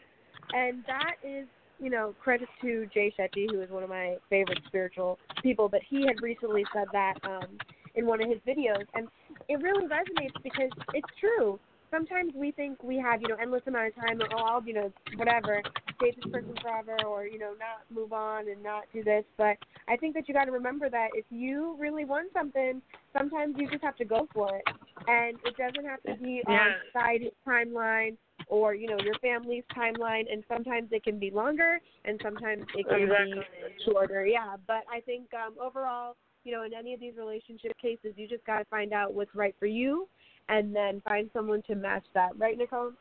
[0.53, 1.47] and that is
[1.79, 5.69] you know credit to Jay Shetty, who is one of my favorite spiritual people.
[5.69, 7.59] But he had recently said that um,
[7.95, 9.09] in one of his videos, and
[9.49, 11.59] it really resonates because it's true.
[11.95, 14.75] Sometimes we think we have you know endless amount of time, or oh, I'll you
[14.75, 15.63] know whatever
[16.01, 19.25] date this person forever, or you know not move on and not do this.
[19.39, 22.83] But I think that you got to remember that if you really want something,
[23.17, 24.65] sometimes you just have to go for it,
[25.07, 26.73] and it doesn't have to be on Yeah.
[26.87, 28.17] society's timeline
[28.49, 32.87] or you know your family's timeline and sometimes it can be longer and sometimes it
[32.89, 33.39] can Exactly.
[33.39, 36.15] be shorter yeah but i think um overall
[36.45, 39.35] you know in any of these relationship cases you just got to find out what's
[39.35, 40.07] right for you
[40.49, 42.93] and then find someone to match that right nicole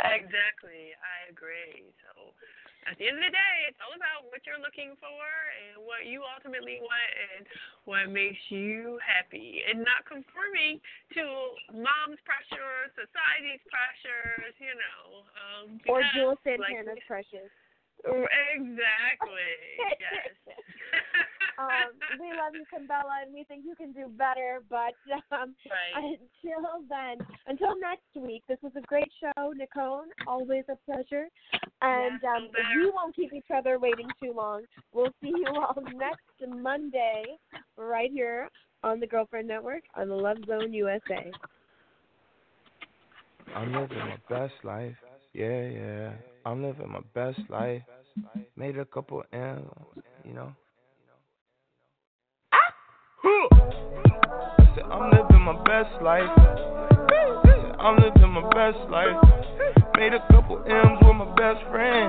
[0.00, 0.96] Exactly.
[0.96, 1.84] I agree.
[2.00, 2.32] So
[2.88, 5.26] at the end of the day, it's all about what you're looking for
[5.68, 7.42] and what you ultimately want and
[7.84, 10.80] what makes you happy and not conforming
[11.12, 11.22] to
[11.76, 15.04] mom's pressure, society's pressures, you know.
[15.36, 17.52] Um, or because, Jewel like, Santana's precious
[18.56, 19.54] Exactly.
[20.02, 20.34] yes.
[21.58, 24.62] um, we love you, Kimbella, and we think you can do better.
[24.68, 24.94] But
[25.30, 26.18] um, Right.
[26.44, 30.04] until then, until next week, this was a great show, Nicole.
[30.26, 31.28] Always a pleasure.
[31.82, 34.62] And Yeah, um, we won't keep each other waiting too long.
[34.92, 37.24] We'll see you all next Monday,
[37.76, 38.48] right here
[38.84, 41.30] on the Girlfriend Network on the Love Zone USA.
[43.54, 44.96] I'm living my best life.
[45.32, 46.12] Yeah, yeah.
[46.44, 47.82] I'm living my best life.
[48.56, 49.66] Made a couple M's,
[50.24, 50.54] you know.
[52.52, 53.48] I
[54.74, 56.30] said, I'm living my best life.
[57.78, 59.16] I'm living my best life.
[59.96, 62.08] Made a couple M's with my best friend.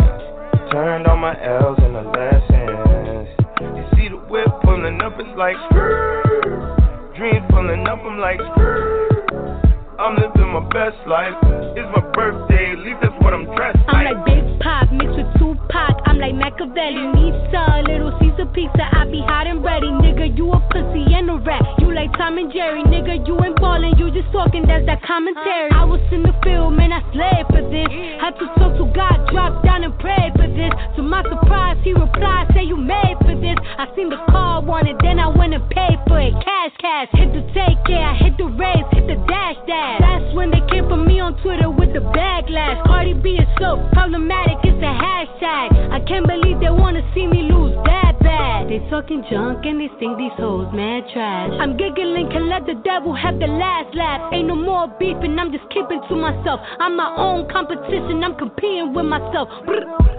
[0.71, 3.27] Turned all my L's into lessons.
[3.61, 5.57] You see the whip pulling up, it's like.
[7.15, 8.39] Dreams pulling up, I'm like.
[9.99, 11.35] I'm living my best life.
[11.77, 14.07] It's my birthday, at least that's what I'm dressed like.
[14.07, 14.27] I'm like.
[14.27, 14.52] like
[16.13, 18.85] I'm like Machiavelli, Nisa, Little Caesar pizza.
[18.85, 20.29] I be hot and ready, nigga.
[20.37, 21.65] You a pussy and a rat.
[21.81, 23.25] You like Tom and Jerry, nigga.
[23.25, 24.61] You ain't ballin', you just talking.
[24.69, 25.73] That's that commentary.
[25.73, 26.93] I was in the field, man.
[26.93, 27.89] I slayed for this.
[28.21, 30.69] Had to talk to God, drop down and pray for this.
[30.97, 33.57] To my surprise, he replied, say you made for this.
[33.81, 36.37] I seen the car, wanted, then I went and paid for it.
[36.45, 38.13] Cash, cash, hit the take, yeah.
[38.21, 39.97] Hit the raise, hit the dash, dash.
[39.97, 42.85] That's when they came for me on Twitter with the backlash.
[42.85, 45.73] Cardi B is so problematic, it's a hashtag.
[45.89, 48.69] I can't believe they wanna see me lose that bad.
[48.69, 51.51] They talking junk and they think these hoes mad trash.
[51.59, 54.33] I'm giggling, can let the devil have the last laugh.
[54.33, 56.59] Ain't no more beefing, I'm just keeping to myself.
[56.79, 59.49] I'm my own competition, I'm competing with myself.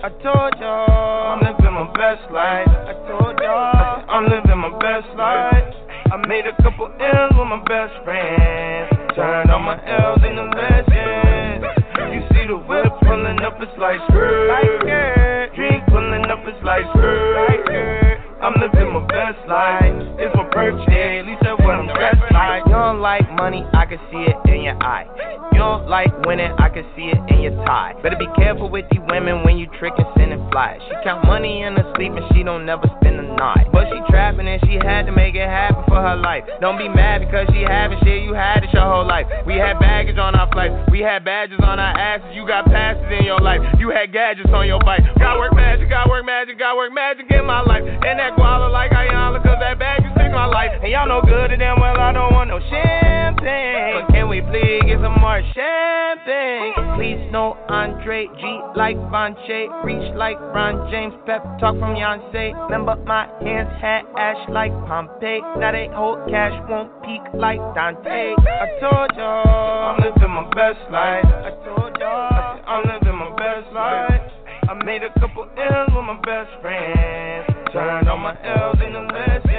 [0.05, 2.68] I told y'all I'm living my best life.
[2.68, 5.74] I told y'all I'm living my best life.
[6.12, 8.93] I made a couple M's with my best friends.
[9.16, 11.64] Turned all my L's into legends.
[12.12, 15.24] You see the whip pulling up, it's like skirt.
[15.55, 18.18] Drink pulling up, like skirt.
[18.42, 20.18] I'm living my best life.
[20.18, 22.74] It's my birthday, at least that's what I'm dressed like.
[22.85, 25.09] Don't like money, I can see it in your eye.
[25.53, 27.95] You don't like winning, I can see it in your tie.
[28.03, 30.80] Better be careful with these women when you trick and send sending flies.
[30.89, 33.68] She count money in her sleep and she don't never spend a night.
[33.72, 36.45] But she trapping and she had to make it happen for her life.
[36.61, 39.26] Don't be mad because she having shit, you had it your whole life.
[39.47, 42.28] We had baggage on our flights, we had badges on our asses.
[42.35, 45.05] You got passes in your life, you had gadgets on your bike.
[45.18, 47.85] Got work magic, got work magic, got work magic in my life.
[47.85, 50.72] And that guala like Ayala, cause that bag you fix my life.
[50.82, 53.95] And y'all know good and damn well I don't want no champagne.
[53.95, 56.75] But can we please get some more champagne?
[56.97, 62.55] Please no Andre G like Bonche, reach like Ron James, pep talk from Beyonce.
[62.64, 65.41] Remember my hands had ash like Pompeii.
[65.59, 68.35] Now they hold cash, won't peak like Dante.
[68.39, 71.27] I told y'all I'm living my best life.
[71.27, 74.22] I told y'all I'm living my best life.
[74.66, 77.47] I made a couple M's with my best friends.
[77.72, 79.53] Turned all my L's into legends.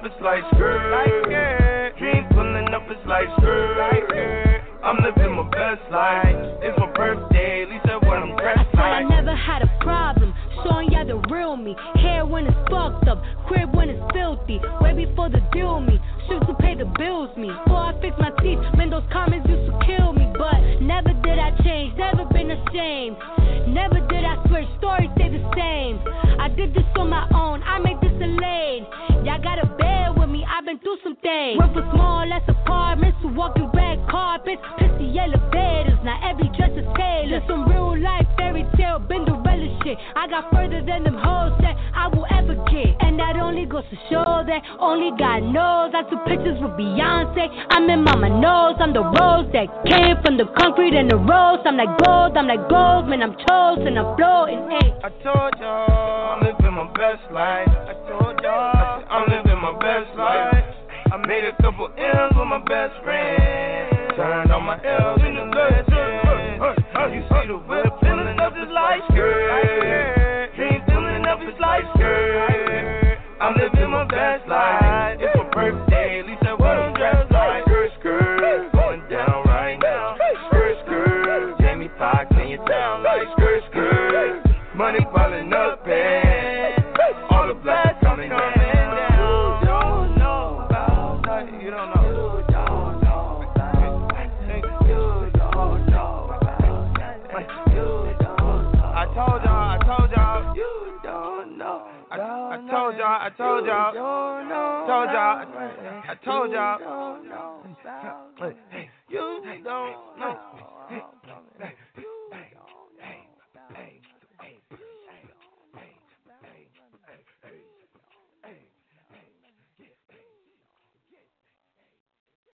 [0.00, 1.94] Up, it's like skirt.
[1.98, 4.62] Dream pulling up, it's like skirt.
[4.82, 6.36] I'm living my best life.
[6.64, 9.10] It's my birthday, at least that's what I'm dressed Said I like.
[9.10, 10.32] never had a problem
[10.64, 11.76] showing y'all the real me.
[12.00, 14.58] Hair when it's fucked up, crib when it's filthy.
[14.58, 14.84] filthy.
[14.84, 16.00] Way before the deal me.
[16.28, 17.48] Shoot to pay the bills me.
[17.64, 20.32] Before I fix my teeth, man, those comments used to kill me.
[20.38, 23.16] But never did I change, never been ashamed.
[23.68, 26.00] Never did I switch, stories stay the same.
[26.40, 28.86] I did this on my own, I made this a lane.
[30.82, 31.58] Through some things.
[31.58, 35.98] Went from small ass apartments to walking red carpets, pissy elevators.
[36.04, 37.30] Now every dress is tailored.
[37.30, 39.98] Just some real life fairy tale, Cinderella shit.
[40.16, 42.96] I got further than them hoes that I will ever get.
[43.00, 45.92] And that only goes to show that only God knows.
[45.94, 47.48] I took pictures with Beyonce.
[47.70, 51.60] I'm in mama knows I'm the rose that came from the concrete and the rose.
[51.64, 54.64] I'm like gold, I'm like gold, man, I'm chosen, I'm floating.
[54.70, 54.88] Hey.
[55.02, 57.68] I told y'all I'm living my best life.
[57.68, 60.59] I told y'all I'm living my best life.
[61.12, 64.14] I made a couple M's with my best friend.
[64.16, 65.90] Turned all my L's into legends.
[67.10, 67.89] You see the whip
[103.30, 103.92] I told y'all.
[104.90, 105.44] Told y'all.
[106.08, 106.78] I told y'all.
[109.08, 110.36] You don't know.